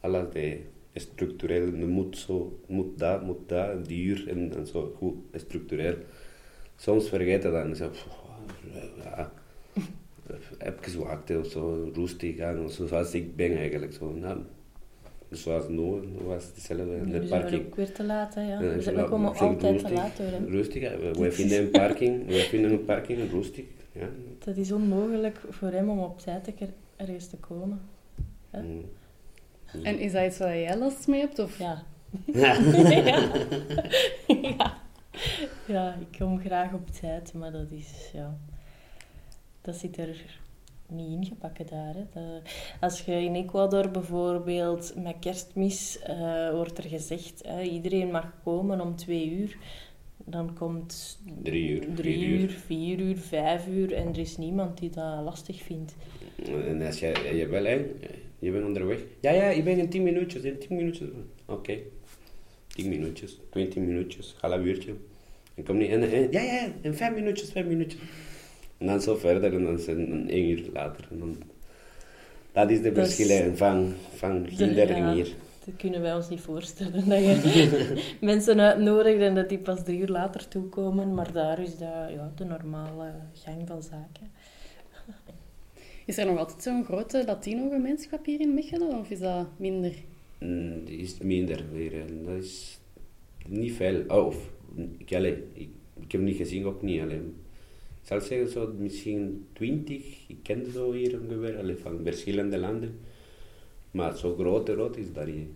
alles 0.00 0.32
de 0.32 0.58
structureel, 0.94 1.72
moet 1.86 2.18
zo, 2.18 2.60
moet 2.66 2.98
dat, 2.98 3.22
moet 3.22 3.48
dat, 3.48 3.88
duur 3.88 4.28
en, 4.28 4.56
en 4.56 4.66
zo 4.66 4.94
goed 4.96 5.14
structureel. 5.34 5.96
Soms 6.76 7.08
vergeet 7.08 7.42
je 7.42 7.50
dan 7.50 7.76
zeg 7.76 8.06
ja, 9.02 9.32
heb 10.58 10.84
zwakte 10.94 11.38
of 11.38 11.46
zo, 11.46 11.90
rustig 11.94 12.40
aan, 12.40 12.70
zoals 12.70 13.14
ik 13.14 13.36
ben 13.36 13.56
eigenlijk. 13.56 13.92
Zo, 13.92 14.12
nou, 14.12 14.38
zoals 15.30 15.68
nu, 15.68 16.00
was 16.24 16.44
hetzelfde 16.44 16.96
in 16.96 17.04
de 17.04 17.10
zijn 17.10 17.22
we 17.22 17.28
parking. 17.28 17.66
ook 17.66 17.74
weer 17.74 17.92
te 17.92 18.04
laat, 18.04 18.34
hè, 18.34 18.40
ja. 18.40 18.58
We, 18.58 18.82
zijn, 18.82 18.96
ja, 18.96 19.02
we 19.02 19.08
komen 19.08 19.36
altijd 19.36 19.78
te 19.78 19.92
laat 19.92 20.16
door, 20.16 20.26
hè. 20.26 20.46
Rustig, 20.46 20.82
hè. 20.82 20.98
we, 20.98 21.10
we 21.20 21.32
vinden 21.32 21.58
een 21.58 21.70
parking, 21.70 22.26
we 22.26 22.34
vinden 22.34 22.70
een 22.70 22.84
parking 22.84 23.30
rustig. 23.30 23.64
Ja. 23.92 24.08
Het 24.44 24.56
is 24.56 24.72
onmogelijk 24.72 25.40
voor 25.50 25.70
hem 25.70 25.88
om 25.88 25.98
op 25.98 26.18
tijd 26.18 26.52
keer 26.56 26.68
ergens 26.96 27.26
te 27.26 27.36
komen. 27.36 27.80
Ja. 28.52 28.60
Mm. 28.60 28.84
En 29.82 29.98
is 29.98 30.12
dat 30.12 30.24
iets 30.26 30.38
waar 30.38 30.58
jij 30.58 30.76
last 30.78 31.06
mee 31.06 31.20
hebt? 31.20 31.38
Of? 31.38 31.58
Ja. 31.58 31.82
Ja. 32.32 32.54
ja. 34.58 34.76
ja. 35.66 35.94
Ik 36.10 36.18
kom 36.18 36.40
graag 36.40 36.72
op 36.72 36.90
tijd, 37.00 37.32
maar 37.34 37.52
dat 37.52 37.70
is, 37.70 38.10
ja... 38.12 38.36
Dat 39.60 39.76
zit 39.76 39.96
er 39.98 40.24
niet 40.88 41.10
ingepakt 41.10 41.68
daar. 41.70 41.94
Hè. 41.94 42.04
Dat- 42.12 42.52
als 42.80 43.00
je 43.00 43.12
in 43.12 43.34
Ecuador 43.34 43.90
bijvoorbeeld 43.90 44.94
met 45.02 45.14
kerstmis 45.20 45.98
eh, 45.98 46.50
wordt 46.50 46.78
er 46.78 46.84
gezegd, 46.84 47.42
hè, 47.46 47.62
iedereen 47.62 48.10
mag 48.10 48.32
komen 48.44 48.80
om 48.80 48.96
twee 48.96 49.30
uur. 49.30 49.56
Dan 50.26 50.54
komt 50.54 51.18
Drie 51.42 51.68
uur, 51.70 51.94
drie 51.94 52.18
vier 52.18 52.28
uur. 52.28 52.40
uur, 52.40 52.50
vier 52.50 52.98
uur, 52.98 53.16
vijf 53.16 53.66
uur 53.66 53.92
en 53.92 54.08
er 54.08 54.18
is 54.18 54.36
niemand 54.36 54.78
die 54.78 54.90
dat 54.90 55.22
lastig 55.24 55.62
vindt. 55.62 55.94
En 56.66 56.82
als 56.82 56.98
jij, 57.00 57.36
je 57.36 57.46
wel, 57.46 57.64
hè, 57.64 57.84
je 58.44 58.50
bent 58.50 58.64
onderweg. 58.64 58.98
Ja, 59.20 59.30
ja, 59.30 59.44
ik 59.44 59.64
ben 59.64 59.78
in 59.78 59.88
10 59.88 60.02
minuutjes, 60.02 60.42
in 60.42 60.58
10 60.58 60.76
minuutjes. 60.76 61.08
Oké, 61.46 61.78
10 62.66 62.88
minuutjes, 62.88 63.38
20 63.50 63.82
minuutjes, 63.82 64.34
half 64.40 64.64
uurtje. 64.64 64.94
En 65.54 65.64
kom 65.64 65.76
niet, 65.76 65.90
en, 65.90 66.10
en, 66.10 66.30
ja, 66.30 66.40
ja, 66.40 66.68
in 66.80 66.94
5 66.94 67.14
minuutjes, 67.14 67.50
5 67.50 67.66
minuutjes. 67.66 68.00
En 68.78 68.86
dan 68.86 69.00
zo 69.00 69.16
verder 69.16 69.54
en 69.54 69.64
dan 69.64 69.78
zijn 69.78 70.10
een 70.12 70.38
uur 70.38 70.64
later. 70.72 71.08
En 71.10 71.18
dan, 71.18 71.36
dat 72.52 72.70
is 72.70 72.82
de 72.82 72.90
is- 72.90 72.94
verschil 72.94 73.56
van, 73.56 73.94
van 74.14 74.44
hindering 74.44 74.98
ja. 74.98 75.12
hier. 75.12 75.28
Dat 75.64 75.76
kunnen 75.76 76.00
wij 76.00 76.14
ons 76.14 76.28
niet 76.28 76.40
voorstellen. 76.40 77.08
Dat 77.08 77.18
je 77.18 78.16
mensen 78.20 78.60
uitnodigt 78.60 79.20
en 79.20 79.34
dat 79.34 79.48
die 79.48 79.58
pas 79.58 79.84
drie 79.84 80.00
uur 80.00 80.08
later 80.08 80.48
toekomen. 80.48 81.14
Maar 81.14 81.32
daar 81.32 81.58
is 81.58 81.78
dat 81.78 82.10
ja, 82.10 82.32
de 82.34 82.44
normale 82.44 83.12
gang 83.34 83.66
van 83.66 83.82
zaken. 83.82 84.32
Is 86.06 86.18
er 86.18 86.26
nog 86.26 86.38
altijd 86.38 86.62
zo'n 86.62 86.84
grote 86.84 87.24
Latino-gemeenschap 87.26 88.24
hier 88.24 88.40
in 88.40 88.54
Mechelen? 88.54 88.98
Of 88.98 89.10
is 89.10 89.18
dat 89.18 89.46
minder? 89.56 89.94
Mm, 90.40 90.84
die 90.84 90.98
is 90.98 91.18
minder 91.18 91.64
weer. 91.72 92.00
En 92.00 92.24
dat 92.24 92.42
is 92.42 92.78
niet 93.46 93.72
veel. 93.72 94.04
Oh, 94.08 94.26
of, 94.26 94.50
ik, 94.98 95.14
allee, 95.14 95.44
ik, 95.52 95.68
ik 96.00 96.12
heb 96.12 96.20
niet 96.20 96.36
gezien, 96.36 96.66
ook 96.66 96.82
niet. 96.82 97.00
Allee. 97.00 97.16
Ik 97.16 98.10
zal 98.10 98.20
zeggen, 98.20 98.48
zo, 98.48 98.74
misschien 98.78 99.46
20. 99.52 100.24
Ik 100.28 100.38
ken 100.42 100.72
zo 100.72 100.92
hier 100.92 101.20
ongeveer, 101.20 101.58
allee, 101.58 101.76
van 101.76 102.00
verschillende 102.02 102.58
landen. 102.58 102.98
Maar 103.90 104.16
zo 104.16 104.34
groot, 104.34 104.68
groot 104.68 104.96
is 104.96 105.12
dat 105.12 105.26
niet. 105.26 105.48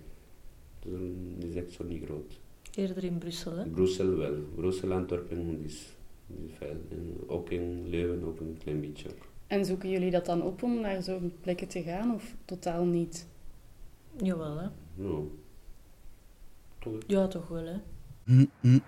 Dat 0.81 1.49
is 1.49 1.55
echt 1.55 1.73
zo 1.73 1.85
niet 1.85 2.05
groot. 2.05 2.41
Eerder 2.75 3.05
in 3.05 3.19
Brussel, 3.19 3.57
hè? 3.57 3.65
Brussel 3.65 4.17
wel. 4.17 4.35
Brussel, 4.55 4.93
Antwerpen 4.93 5.61
is, 5.65 5.87
is 6.45 6.53
veel. 6.59 6.77
En 6.91 7.17
ook 7.27 7.51
in 7.51 7.89
Leuven 7.89 8.25
ook 8.25 8.41
een 8.41 8.57
klein 8.63 8.81
beetje. 8.81 9.09
Ook. 9.09 9.27
En 9.49 9.65
zoeken 9.65 9.91
jullie 9.91 10.11
dat 10.11 10.27
dan 10.27 10.43
op 10.43 10.63
om 10.63 10.81
naar 10.81 11.03
zo'n 11.03 11.33
plekken 11.41 11.69
te 11.69 11.83
gaan? 11.83 12.15
Of 12.15 12.35
totaal 12.45 12.85
niet? 12.85 13.27
Jawel, 14.17 14.59
hè? 14.59 14.69
Toch? 16.79 17.03
Ja, 17.07 17.27
toch 17.27 17.49
wel, 17.49 17.65
hè? 17.65 17.77
Mm, 18.25 18.51
mm, 18.61 18.81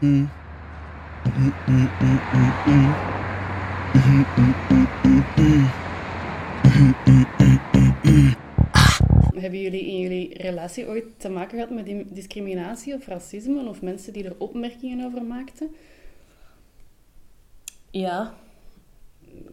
mm. 0.00 0.28
Hebben 9.34 9.60
jullie 9.60 9.86
in 9.86 9.98
jullie 10.00 10.42
relatie 10.42 10.86
ooit 10.86 11.04
te 11.16 11.28
maken 11.28 11.58
gehad 11.58 11.70
met 11.70 11.84
die 11.84 12.06
discriminatie 12.12 12.94
of 12.94 13.06
racisme? 13.06 13.68
Of 13.68 13.82
mensen 13.82 14.12
die 14.12 14.24
er 14.24 14.34
opmerkingen 14.38 15.06
over 15.06 15.22
maakten? 15.22 15.70
Ja. 17.90 18.34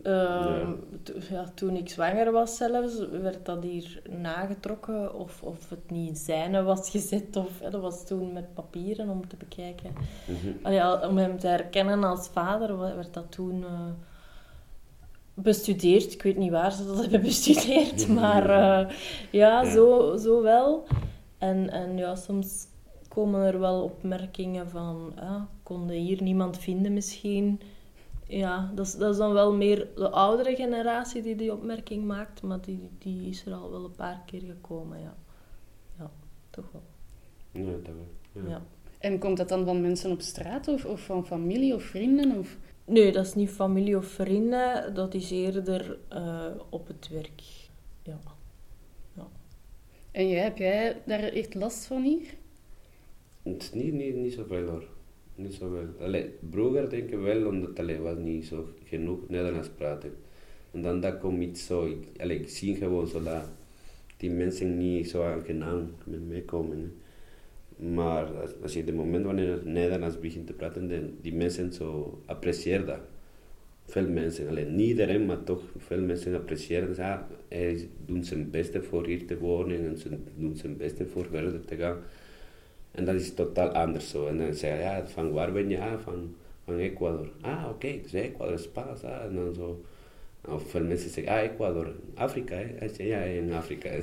Ehm, 0.06 0.14
Ja. 0.14 0.76
to- 1.04 1.14
ja, 1.30 1.52
toen 1.56 1.76
ik 1.76 1.90
zwanger 1.90 2.32
was 2.32 2.58
zelfs, 2.58 3.08
werd 3.10 3.46
dat 3.46 3.64
hier 3.64 4.02
nagetrokken 4.10 5.14
of, 5.16 5.44
of 5.44 5.70
het 5.70 5.92
niet 5.92 6.10
in 6.10 6.16
scène 6.16 6.64
was 6.64 6.90
gezet. 6.96 7.36
Of, 7.36 7.60
hè, 7.60 7.70
dat 7.70 7.82
was 7.82 8.06
toen 8.08 8.34
met 8.34 8.54
papieren 8.54 9.10
om 9.10 9.28
te 9.28 9.36
bekijken. 9.36 9.92
Mhm. 10.28 10.66
Allee, 10.66 11.08
om 11.10 11.18
hem 11.18 11.40
te 11.40 11.48
herkennen 11.48 12.04
als 12.04 12.28
vader 12.28 12.78
werd 12.78 13.14
dat 13.14 13.32
toen 13.32 13.64
eh, 13.64 13.90
bestudeerd. 15.34 16.14
Ik 16.14 16.22
weet 16.24 16.38
niet 16.38 16.52
waar 16.52 16.72
ze 16.72 16.86
dat 16.86 17.02
hebben 17.02 17.22
bestudeerd, 17.22 18.08
maar 18.08 18.50
eh, 18.50 18.90
ja, 19.32 19.62
Ja. 19.64 19.72
Zo, 19.72 20.18
zo 20.18 20.42
wel. 20.42 20.86
En, 21.38 21.70
en 21.70 21.98
ja, 21.98 22.16
soms 22.16 22.68
komen 23.08 23.42
er 23.42 23.60
wel 23.60 23.84
opmerkingen 23.84 24.70
van, 24.70 25.12
ah, 25.20 25.42
konden 25.64 25.96
hier 25.96 26.24
niemand 26.24 26.58
vinden 26.58 26.94
misschien. 26.94 27.62
Ja, 28.28 28.72
dat 28.76 28.86
is, 28.86 28.96
dat 28.96 29.12
is 29.12 29.18
dan 29.18 29.34
wel 29.34 29.54
meer 29.54 29.88
de 29.96 30.10
oudere 30.10 30.56
generatie 30.56 31.22
die 31.22 31.36
die 31.36 31.54
opmerking 31.54 32.06
maakt, 32.06 32.42
maar 32.42 32.62
die, 32.62 32.90
die 32.98 33.30
is 33.30 33.46
er 33.46 33.54
al 33.54 33.72
wel 33.72 33.86
een 33.86 33.96
paar 33.96 34.22
keer 34.26 34.42
gekomen, 34.42 35.00
ja. 35.00 35.18
Ja, 35.98 36.12
toch 36.50 36.66
wel. 36.72 36.84
Ja, 37.52 37.72
dat 37.72 37.94
wel. 37.94 38.44
Ja. 38.44 38.50
Ja. 38.50 38.62
En 39.00 39.20
komt 39.20 39.38
dat 39.38 39.50
dan 39.50 39.66
van 39.66 39.82
mensen 39.82 40.12
op 40.12 40.22
straat 40.22 40.68
of, 40.68 40.86
of 40.86 41.02
van 41.02 41.26
familie 41.26 41.76
of 41.76 41.84
vrienden? 41.84 42.38
Of... 42.38 42.58
Nee, 42.86 43.12
dat 43.12 43.26
is 43.26 43.34
niet 43.34 43.50
familie 43.50 43.98
of 43.98 44.06
vrienden, 44.06 44.94
dat 44.94 45.14
is 45.14 45.32
eerder 45.32 45.98
eh, 46.08 46.52
op 46.70 46.88
het 46.88 47.10
werk. 47.10 47.42
Ja. 48.04 48.20
En 50.16 50.28
jij, 50.28 50.44
heb 50.44 50.58
jij 50.58 51.02
daar 51.06 51.20
echt 51.20 51.54
last 51.54 51.86
van 51.86 52.04
hier? 52.04 52.34
Het 53.44 53.62
is 53.62 53.72
niet, 53.72 53.94
niet, 53.94 54.16
niet 54.16 54.34
zoveel 54.34 54.68
hoor. 54.68 54.95
Niet 55.36 55.54
zoveel. 55.54 55.88
Allee, 56.00 56.30
vroeger 56.52 56.90
denk 56.90 57.10
ik 57.10 57.20
wel, 57.20 57.48
omdat 57.48 57.80
allee, 57.80 58.00
was 58.00 58.18
niet 58.18 58.46
zo 58.46 58.70
genoeg 58.84 59.20
Nederlands 59.28 59.70
praten. 59.70 60.12
En 60.72 60.82
dan 60.82 61.00
dat 61.00 61.20
komt 61.20 61.42
iets 61.42 61.66
zo, 61.66 61.86
ik, 61.86 62.22
allee, 62.22 62.40
ik 62.40 62.50
zie 62.50 62.76
gewoon 62.76 63.08
zo 63.08 63.24
dat 63.24 63.50
die 64.18 64.30
mensen 64.30 64.78
niet 64.78 65.10
zo 65.10 65.24
aangenaam 65.24 65.92
met 66.04 66.28
mij 66.28 66.42
komen. 66.42 66.94
Maar 67.76 68.26
als, 68.26 68.52
als 68.62 68.74
je 68.74 68.84
de 68.84 68.94
moment 68.94 69.26
wanneer 69.26 69.50
je 69.50 69.62
Nederlands 69.64 70.20
begint 70.20 70.48
te 70.48 70.54
praten, 70.54 70.90
dan 70.90 71.12
die 71.22 71.34
mensen 71.34 71.74
zo 71.74 72.20
appreciëren 72.26 72.86
dat. 72.86 73.00
Veel 73.86 74.10
mensen, 74.10 74.48
alleen 74.48 74.76
niet 74.76 74.88
iedereen, 74.88 75.26
maar 75.26 75.44
toch 75.44 75.64
veel 75.78 76.02
mensen 76.02 76.36
appreciëren 76.36 76.96
dat. 76.96 77.20
Hij 77.48 77.90
doet 78.06 78.26
zijn 78.26 78.50
beste 78.50 78.84
voor 78.84 79.06
hier 79.06 79.26
te 79.28 79.38
wonen 79.38 79.86
en 79.86 79.98
ze 79.98 80.18
doen 80.38 80.56
zijn 80.56 80.78
beste 80.78 81.06
voor 81.06 81.26
verder 81.26 81.66
te 81.66 81.76
gaan. 81.76 81.98
En 82.96 83.06
dat 83.06 83.16
is 83.16 83.34
totaal 83.34 83.70
anders 83.70 84.10
zo. 84.10 84.28
En 84.28 84.38
dan 84.38 84.46
je, 84.48 84.68
ja, 84.68 85.06
van 85.08 85.32
waar 85.32 85.52
ben 85.52 85.70
je? 85.70 85.80
Ah, 85.82 86.00
van, 86.04 86.36
van 86.66 86.78
Ecuador. 86.78 87.30
Ah, 87.42 87.66
oké, 87.70 87.88
zeg 88.06 88.24
Ecuador, 88.24 88.60
Spaans. 88.60 89.04
Ah, 89.04 89.24
en 89.24 89.36
dan 89.36 89.54
zo. 89.54 89.82
Of 90.50 90.70
veel 90.70 90.84
mensen 90.84 91.10
zeggen, 91.10 91.34
ah, 91.34 91.40
Ecuador, 91.44 91.94
Afrika, 92.16 92.56
hè? 92.56 92.64
Hij 92.78 92.88
zegt, 92.88 93.10
ja, 93.10 93.20
in 93.20 93.54
Afrika. 93.54 93.90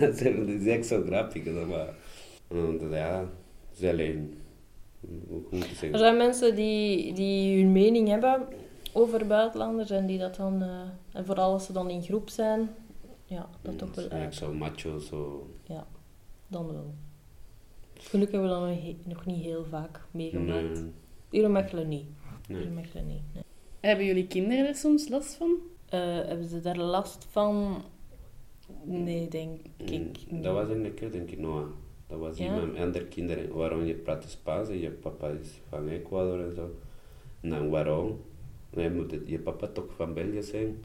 dat 0.00 0.20
is- 0.20 0.22
dat 0.22 0.48
is 0.48 0.66
echt 0.66 0.86
zo 0.86 1.02
grappig. 1.06 1.44
Maar, 1.44 1.94
want, 2.48 2.80
ja, 2.90 3.20
het 3.70 3.78
is 3.82 3.88
alleen, 3.90 4.34
Er 5.92 5.98
zijn 5.98 6.16
mensen 6.16 6.54
die, 6.54 7.12
die 7.12 7.62
hun 7.62 7.72
mening 7.72 8.08
hebben 8.08 8.42
over 8.92 9.26
buitenlanders 9.26 9.90
en 9.90 10.06
die 10.06 10.18
dat 10.18 10.36
dan, 10.36 10.62
eh, 10.62 10.68
en 11.12 11.24
vooral 11.26 11.52
als 11.52 11.66
ze 11.66 11.72
dan 11.72 11.90
in 11.90 12.02
groep 12.02 12.28
zijn, 12.28 12.68
Ja, 13.24 13.48
dat 13.62 13.78
toch 13.78 13.94
wel 13.94 14.04
Eigenlijk 14.08 14.34
zo 14.34 14.52
macho, 14.52 14.98
zo... 14.98 15.46
Ja, 15.64 15.86
dan 16.48 16.66
wel. 16.66 16.94
Gelukkig 18.08 18.40
hebben 18.40 18.58
we 18.60 18.66
dat 18.66 18.74
nog, 18.74 18.82
he- 18.84 18.96
nog 19.10 19.26
niet 19.26 19.42
heel 19.44 19.64
vaak 19.64 20.00
meegemaakt. 20.10 20.80
Nee, 20.82 20.92
Hier 21.30 21.42
in 21.44 21.52
Mechelen 21.52 21.88
niet. 21.88 22.06
Hier 22.46 22.56
nee. 22.56 22.66
in 22.66 22.74
Mechelen 22.74 23.06
niet. 23.06 23.22
nee. 23.34 23.42
Hebben 23.80 24.04
jullie 24.06 24.26
kinderen 24.26 24.66
er 24.66 24.74
soms 24.74 25.08
last 25.08 25.34
van? 25.34 25.56
Eh, 25.88 26.00
hebben 26.00 26.48
ze 26.48 26.60
daar 26.60 26.76
last 26.76 27.26
van? 27.30 27.82
Nee, 28.84 29.28
denk 29.28 29.60
ik 29.76 29.90
Mm, 29.90 30.10
niet. 30.30 30.42
Dat 30.42 30.54
was 30.54 30.68
een 30.68 30.94
keer, 30.94 31.10
denk 31.12 31.30
ik, 31.30 31.38
Noah. 31.38 31.66
Dat 32.06 32.18
was 32.18 32.38
Ja? 32.38 32.44
iemand 32.44 32.72
met 32.72 32.80
andere 32.82 33.04
kinderen. 33.06 33.54
Waarom 33.54 33.84
je 33.84 33.94
praat 33.94 34.24
Spaans 34.28 34.68
en 34.68 34.78
je 34.78 34.90
papa 34.90 35.28
is 35.28 35.60
van 35.68 35.88
Ecuador 35.88 36.40
en 36.44 36.52
zo. 36.54 36.70
En 37.40 37.50
dan 37.50 37.68
waarom? 37.70 38.20
Nee, 38.70 38.90
moet 38.90 39.10
het, 39.10 39.22
je 39.28 39.38
papa 39.38 39.66
toch 39.66 39.94
van 39.96 40.14
België 40.14 40.42
zijn? 40.42 40.84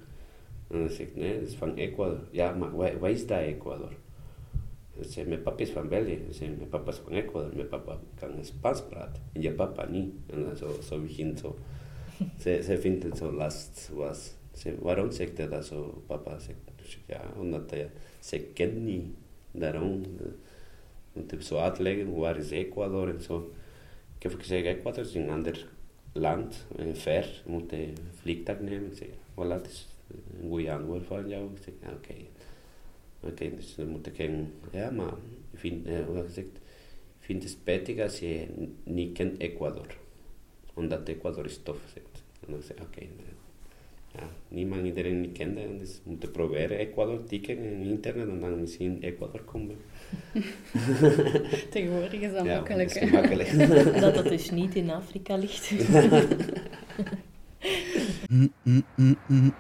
En 0.68 0.80
dan 0.80 0.90
zegt 0.90 1.16
nee, 1.16 1.34
het 1.34 1.48
is 1.48 1.56
van 1.56 1.76
Ecuador. 1.76 2.20
Ja, 2.32 2.54
maar 2.54 2.76
waar, 2.76 3.00
waar 3.00 3.12
is 3.12 3.28
dat 3.28 3.40
Ecuador? 3.40 3.92
Zei, 5.02 5.28
mijn 5.28 5.42
papa 5.42 5.58
is 5.62 5.70
van 5.70 5.88
België. 5.88 6.20
Zei, 6.30 6.50
mijn 6.50 6.70
papa 6.70 6.92
is 6.92 6.98
van 6.98 7.14
Ecuador. 7.14 7.56
Mijn 7.56 7.68
papa 7.68 8.00
kan 8.16 8.30
Spaans 8.42 8.84
praten. 8.90 9.24
En 9.34 9.42
je 9.42 9.52
papa 9.52 9.86
niet. 9.90 10.14
En 10.28 10.58
zo, 10.58 10.76
zo 10.82 11.02
begint 11.02 11.40
zo. 11.40 11.58
Ze, 12.40 12.62
ze 12.64 12.78
vindt 12.78 13.04
het 13.04 13.18
zo 13.18 13.32
last 13.32 13.90
was. 13.94 14.34
Ze, 14.54 14.76
waarom 14.80 15.12
zegt 15.12 15.38
hij 15.38 15.48
dat 15.48 15.66
zo, 15.66 16.04
papa? 16.08 16.38
Dus 16.76 17.00
ja, 17.06 17.22
omdat 17.38 17.70
hij, 17.70 17.90
ze 18.20 18.40
kent 18.40 18.82
niet. 18.82 19.06
Daarom 19.52 20.02
eh, 20.20 20.26
moet 21.14 21.32
ik 21.32 21.42
zo 21.42 21.58
uitleggen, 21.58 22.16
waar 22.16 22.38
is 22.38 22.52
Ecuador 22.52 23.10
en 23.10 23.22
zo. 23.22 23.52
Ik 24.16 24.24
heb 24.24 24.40
gezegd, 24.40 24.66
Ecuador 24.66 25.04
is 25.04 25.16
een 25.16 25.30
ander 25.30 25.68
land, 26.14 26.66
en 26.78 26.96
ver. 26.96 27.42
Je 27.46 27.52
moet 27.52 27.72
een 27.72 27.98
vliegtuig 28.16 28.60
nemen. 28.60 28.92
Ik 28.92 28.98
zeg, 28.98 29.08
voilà, 29.08 29.62
het 29.62 29.68
is 29.68 29.88
een 30.42 30.50
goede 30.50 30.72
antwoord 30.72 31.06
van 31.06 31.30
jou. 31.30 31.50
Ik 31.56 31.64
zeg, 31.64 31.74
ja, 31.82 31.92
oké. 31.92 32.14
Oké, 33.24 33.56
dus 33.56 33.76
dan 33.76 33.88
moet 33.88 34.08
ik 34.08 34.16
geen... 34.16 34.54
Ja, 34.72 34.92
maar 34.92 35.14
ik 35.52 35.60
vind, 35.60 35.88
eh, 35.88 36.06
hoe 36.06 36.24
gezegd, 36.24 36.48
ik 36.48 37.20
vind 37.20 37.44
het 37.44 37.52
spijtig 37.52 38.00
als 38.00 38.20
je 38.20 38.48
niet 38.84 39.14
kent 39.14 39.40
Ecuador. 39.40 39.98
Omdat 40.74 41.08
Ecuador 41.08 41.46
is 41.46 41.60
tof, 41.64 41.78
zegt. 41.94 42.24
En 42.46 42.54
dan 42.54 42.62
zeg 42.62 42.78
ik, 42.78 42.84
oké. 42.84 43.00
eh, 43.00 43.08
ja, 44.16 44.30
niemand, 44.48 44.86
iedereen 44.86 45.22
niet 45.22 45.38
kende. 45.38 45.62
en 45.62 45.78
Dus 45.78 46.02
we 46.04 46.10
moeten 46.10 46.32
proberen 46.32 46.78
Ecuador 46.78 47.24
tikken 47.24 47.58
in 47.58 47.82
internet 47.82 48.28
en 48.28 48.40
dan 48.40 48.62
misschien 48.62 49.02
Ecuador 49.02 49.42
komen. 49.42 49.76
Tegenwoordig 51.70 52.22
is 52.22 52.34
dat 52.34 52.46
ja, 52.46 52.56
makkelijk. 52.56 52.94
dat 52.94 53.04
is 53.04 53.10
gemakkelijk. 53.10 54.02
Dat 54.02 54.16
dat 54.16 54.28
dus 54.28 54.52
niet 54.52 54.76
in 54.76 54.90
Afrika 54.90 55.36
ligt. 55.36 55.72
Mm, 58.30 58.52
mm, 58.64 58.84
mm, 59.28 59.54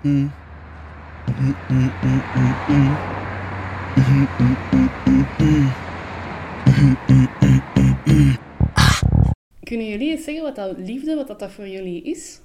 Kunnen 9.64 9.88
jullie 9.88 10.12
eens 10.12 10.24
zeggen 10.24 10.44
wat 10.44 10.56
dat 10.56 10.78
liefde, 10.78 11.16
wat 11.16 11.28
dat, 11.28 11.40
dat 11.40 11.52
voor 11.52 11.68
jullie 11.68 12.02
is? 12.04 12.42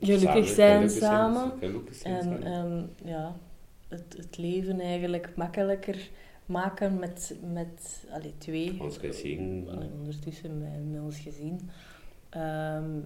Gelukkig 0.00 0.48
zijn 0.48 0.74
gelukkig 0.76 0.98
samen. 0.98 1.52
Gelukkig 1.58 1.94
zijn 1.94 2.14
En, 2.14 2.22
samen. 2.22 2.42
en 2.42 2.90
ja, 3.04 3.36
het, 3.88 4.14
het 4.16 4.36
leven 4.38 4.80
eigenlijk 4.80 5.36
makkelijker 5.36 6.10
maken 6.46 6.98
met, 6.98 7.36
met 7.52 8.04
allee, 8.10 8.34
twee. 8.38 8.82
Ons 8.82 8.96
gezin. 8.96 9.68
Allee, 9.70 9.90
ondertussen 9.98 10.58
met, 10.58 10.90
met 10.90 11.00
ons 11.00 11.18
gezin. 11.18 11.70
Ehm, 12.30 13.00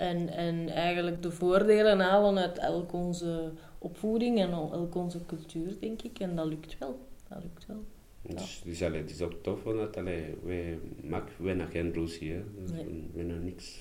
en, 0.00 0.28
en 0.28 0.68
eigenlijk 0.68 1.22
de 1.22 1.30
voordelen 1.30 2.00
halen 2.00 2.38
uit 2.38 2.58
elk 2.58 2.92
onze 2.92 3.50
opvoeding 3.78 4.38
en 4.40 4.50
elk 4.52 4.94
onze 4.94 5.26
cultuur, 5.26 5.76
denk 5.80 6.02
ik. 6.02 6.18
En 6.18 6.36
dat 6.36 6.46
lukt 6.46 6.78
wel. 6.78 6.98
Dat 7.28 7.38
lukt 7.42 7.66
wel. 7.66 7.84
Dus, 8.22 8.62
dus 8.64 8.82
allee, 8.82 9.00
het 9.00 9.10
is 9.10 9.22
ook 9.22 9.32
tof, 9.42 9.62
want 9.62 9.96
allee, 9.96 10.34
wij 10.44 10.78
maken 11.02 11.32
bijna 11.38 11.64
geen 11.66 11.92
ruzie, 11.92 12.32
hè. 12.32 12.42
Dus 12.60 12.70
Nee. 12.70 12.84
we- 12.84 13.02
bijna 13.14 13.34
niks. 13.34 13.78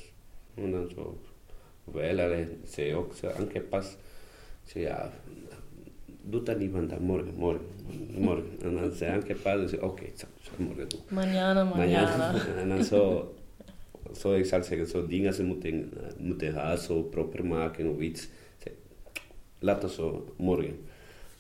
En 0.56 0.72
dan 0.72 0.90
zo, 0.96 1.20
wel, 1.84 2.10
allee, 2.20 2.48
zei 2.64 2.96
ook 2.96 3.14
zo 3.14 3.28
aangepast. 3.28 3.98
Zei, 4.64 4.84
ja, 4.84 5.12
doe 6.22 6.44
dat 6.44 6.60
niet, 6.60 6.72
want 6.72 6.90
dan 6.90 7.02
morgen, 7.02 7.34
morgen, 7.36 7.66
morgen. 8.18 8.46
En 8.62 8.76
dan 8.76 8.92
zei 8.92 9.12
aangepast, 9.12 9.70
dus 9.70 9.80
oké, 9.80 10.04
ik 10.04 10.14
zal 10.16 10.28
morgen 10.58 10.90
doen. 10.90 11.00
Manjana. 11.10 11.84
ja, 11.84 12.34
en 12.58 12.70
dan 12.70 12.84
zo, 12.84 13.34
zo, 14.18 14.34
ik 14.34 14.46
zal 14.46 14.64
zeggen, 14.64 14.88
zo 14.88 15.08
dingen 15.08 15.34
ze 15.34 15.44
moeten, 15.44 15.94
moeten 16.18 16.54
huis 16.54 16.84
zo 16.84 17.02
proper 17.02 17.46
maken 17.46 17.88
of 17.88 18.00
iets. 18.00 18.28
Laat 19.60 19.82
het 19.82 19.92
zo 19.92 20.34
morgen. 20.36 20.78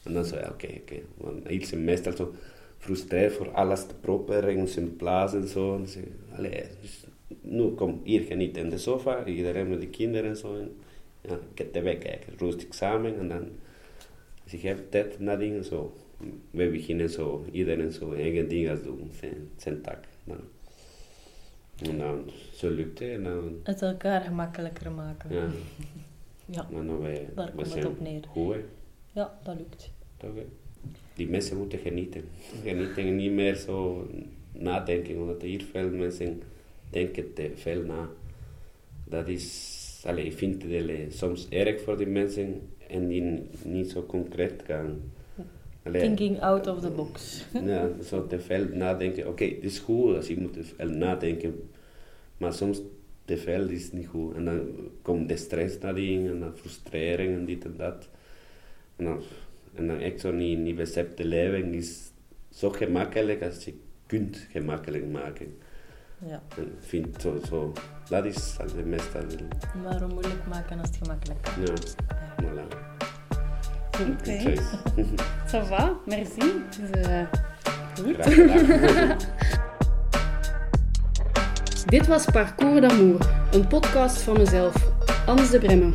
En 0.04 0.14
dan 0.14 0.26
zo, 0.26 0.36
ja, 0.36 0.50
oké, 0.50 0.68
oké. 0.68 1.02
Want 1.18 1.48
hier 1.48 1.66
zijn 1.66 1.84
meestal 1.84 2.16
zo 2.16 2.34
frustreerd 2.78 3.34
voor 3.34 3.52
alles 3.52 3.86
te 3.86 3.96
proper 4.02 4.48
en 4.48 4.68
zijn 4.68 4.96
plaats 4.96 5.34
en 5.34 5.48
zo. 5.48 5.72
En 5.72 5.78
dan 5.78 5.88
zeg 5.88 6.04
allee, 6.36 6.64
dus, 6.82 7.04
nu 7.42 7.70
kom, 7.70 8.02
hier 8.04 8.22
geniet 8.22 8.58
in 8.58 8.70
de 8.70 8.78
sofa, 8.78 9.26
iedereen 9.26 9.70
met 9.70 9.82
de 9.82 9.88
kinderen 9.88 10.30
en 10.30 10.38
zo. 10.38 10.56
En, 10.56 10.76
ja, 11.22 11.40
ik 11.52 11.58
heb 11.58 11.74
tv 11.74 11.98
kijken, 11.98 12.34
rustig 12.38 12.74
samen 12.74 13.18
en 13.20 13.28
dan, 13.28 13.48
als 14.44 14.62
heb 14.62 14.92
tijd 14.92 15.20
na 15.20 15.36
dingen 15.36 15.64
zo. 15.64 15.94
We 16.52 16.70
beginnen 16.70 17.10
zo, 17.10 17.46
iedereen 17.52 17.92
zo 17.92 18.14
eigen 18.14 18.48
dingen 18.48 18.84
doen, 18.84 19.12
zijn, 19.20 19.50
zijn 19.58 19.82
tak. 19.82 20.04
Nou, 20.24 20.40
en 21.82 21.98
dan, 21.98 22.30
zo 22.54 22.70
lukt 22.70 23.00
het 23.00 23.10
en 23.10 23.24
dan, 23.24 23.60
Het 23.64 23.82
elkaar 23.82 24.22
gemakkelijker 24.22 24.92
maken. 24.92 25.36
ja, 25.36 25.48
Ja, 26.52 26.68
en 26.74 26.88
dan 26.88 27.00
wij, 27.00 27.30
Daar 27.36 27.52
komt 27.52 27.74
het 27.74 27.86
op 27.86 28.00
neer. 28.00 28.22
goed, 28.28 28.54
hè. 28.54 28.60
ja 29.12 29.40
dat 29.44 29.56
lukt. 29.58 29.92
Toch, 30.18 30.36
hè? 30.36 30.46
Die 31.14 31.30
mensen 31.30 31.58
moeten 31.58 31.80
genieten. 31.80 32.24
Genieten 32.64 33.04
en 33.04 33.16
niet 33.16 33.32
meer 33.32 33.56
zo 33.56 34.08
nadenken, 34.52 35.16
omdat 35.22 35.42
hier 35.42 35.64
veel 35.72 35.90
mensen 35.90 36.42
denken 36.90 37.34
te 37.34 37.52
veel 37.56 37.84
na. 37.84 38.10
Dat 39.06 39.28
is, 39.28 40.04
allee, 40.06 40.26
ik 40.26 40.34
vind 40.34 40.64
het 40.64 41.14
soms 41.16 41.50
erg 41.50 41.82
voor 41.82 41.98
die 41.98 42.08
mensen 42.08 42.62
en 42.88 43.08
die 43.08 43.48
niet 43.64 43.92
zo 43.92 44.06
concreet 44.06 44.64
gaan. 44.68 45.02
Allee, 45.90 46.02
Thinking 46.02 46.42
out 46.42 46.68
of 46.68 46.82
the 46.82 46.90
box. 46.90 47.46
ja, 47.66 47.90
zo 48.04 48.28
te 48.28 48.40
veel 48.40 48.66
nadenken. 48.74 49.28
Oké, 49.28 49.44
het 49.44 49.64
is 49.64 49.80
goed 49.80 50.16
als 50.16 50.28
je 50.28 50.40
moet 50.40 50.54
te 50.54 50.64
veel 50.64 50.90
nadenken, 50.90 51.70
maar 52.38 52.54
soms 52.54 52.82
te 53.26 53.38
veel 53.38 53.68
is 53.68 53.92
niet 53.92 54.08
goed. 54.08 54.36
En 54.36 54.46
dan 54.46 54.62
komt 55.02 55.30
de 55.30 55.38
stress 55.38 55.80
nadien 55.80 56.28
en 56.28 56.40
dan 56.40 56.58
frustrering 56.58 57.36
en 57.36 57.46
dit 57.46 57.66
en 57.66 57.74
dat. 57.78 58.10
En 58.96 59.06
dan, 59.06 59.22
en 59.76 59.88
dan 59.88 60.00
echt 60.00 60.20
zo 60.20 60.32
niet, 60.32 60.60
niet 60.60 60.76
beseft 60.76 61.16
te 61.16 61.26
leven 61.26 61.74
is 61.74 62.12
zo 62.50 62.70
gemakkelijk 62.70 63.44
als 63.44 63.64
je 63.64 63.74
kunt 64.06 64.48
gemakkelijk 64.52 65.12
maken. 65.12 65.58
Ja. 66.26 66.42
Ik 66.56 66.68
vind 66.80 67.22
zo, 67.22 67.40
zo, 67.48 67.74
dat 68.10 68.26
is 68.26 68.58
al 68.60 68.68
de 68.68 68.84
meeste. 68.84 69.20
Waarom 69.84 70.14
moeilijk 70.14 70.48
maken 70.48 70.80
als 70.80 70.88
het 70.88 70.98
gemakkelijk 70.98 71.42
kan? 71.42 71.54
Ja, 71.66 71.74
voilà. 72.44 72.99
Oké. 74.00 74.32
Is. 74.32 74.60
Ça 75.52 75.60
va, 75.60 75.94
merci. 76.06 76.64
Is, 76.72 76.90
eh, 77.02 77.26
goed. 77.96 78.18
Dit 81.90 82.08
was 82.08 82.26
Parcours 82.26 82.82
d'Amour, 82.82 83.18
een 83.52 83.68
podcast 83.68 84.22
van 84.22 84.38
mezelf, 84.38 84.76
Ans 85.26 85.50
de 85.50 85.60
Bremme. 85.60 85.94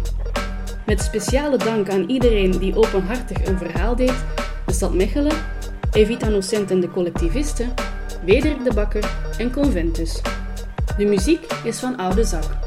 Met 0.86 1.02
speciale 1.02 1.56
dank 1.56 1.90
aan 1.90 2.04
iedereen 2.08 2.50
die 2.50 2.76
openhartig 2.76 3.46
een 3.46 3.58
verhaal 3.58 3.96
deed, 3.96 4.24
de 4.66 4.72
stad 4.72 4.94
Mechelen, 4.94 5.36
Evita 5.92 6.28
Nocent 6.28 6.70
en 6.70 6.80
de 6.80 6.90
collectivisten, 6.90 7.74
Wederik 8.24 8.64
de 8.64 8.74
Bakker 8.74 9.10
en 9.38 9.52
Conventus. 9.52 10.20
De 10.96 11.04
muziek 11.04 11.46
is 11.64 11.78
van 11.78 11.96
Oude 11.96 12.24
Zak. 12.24 12.63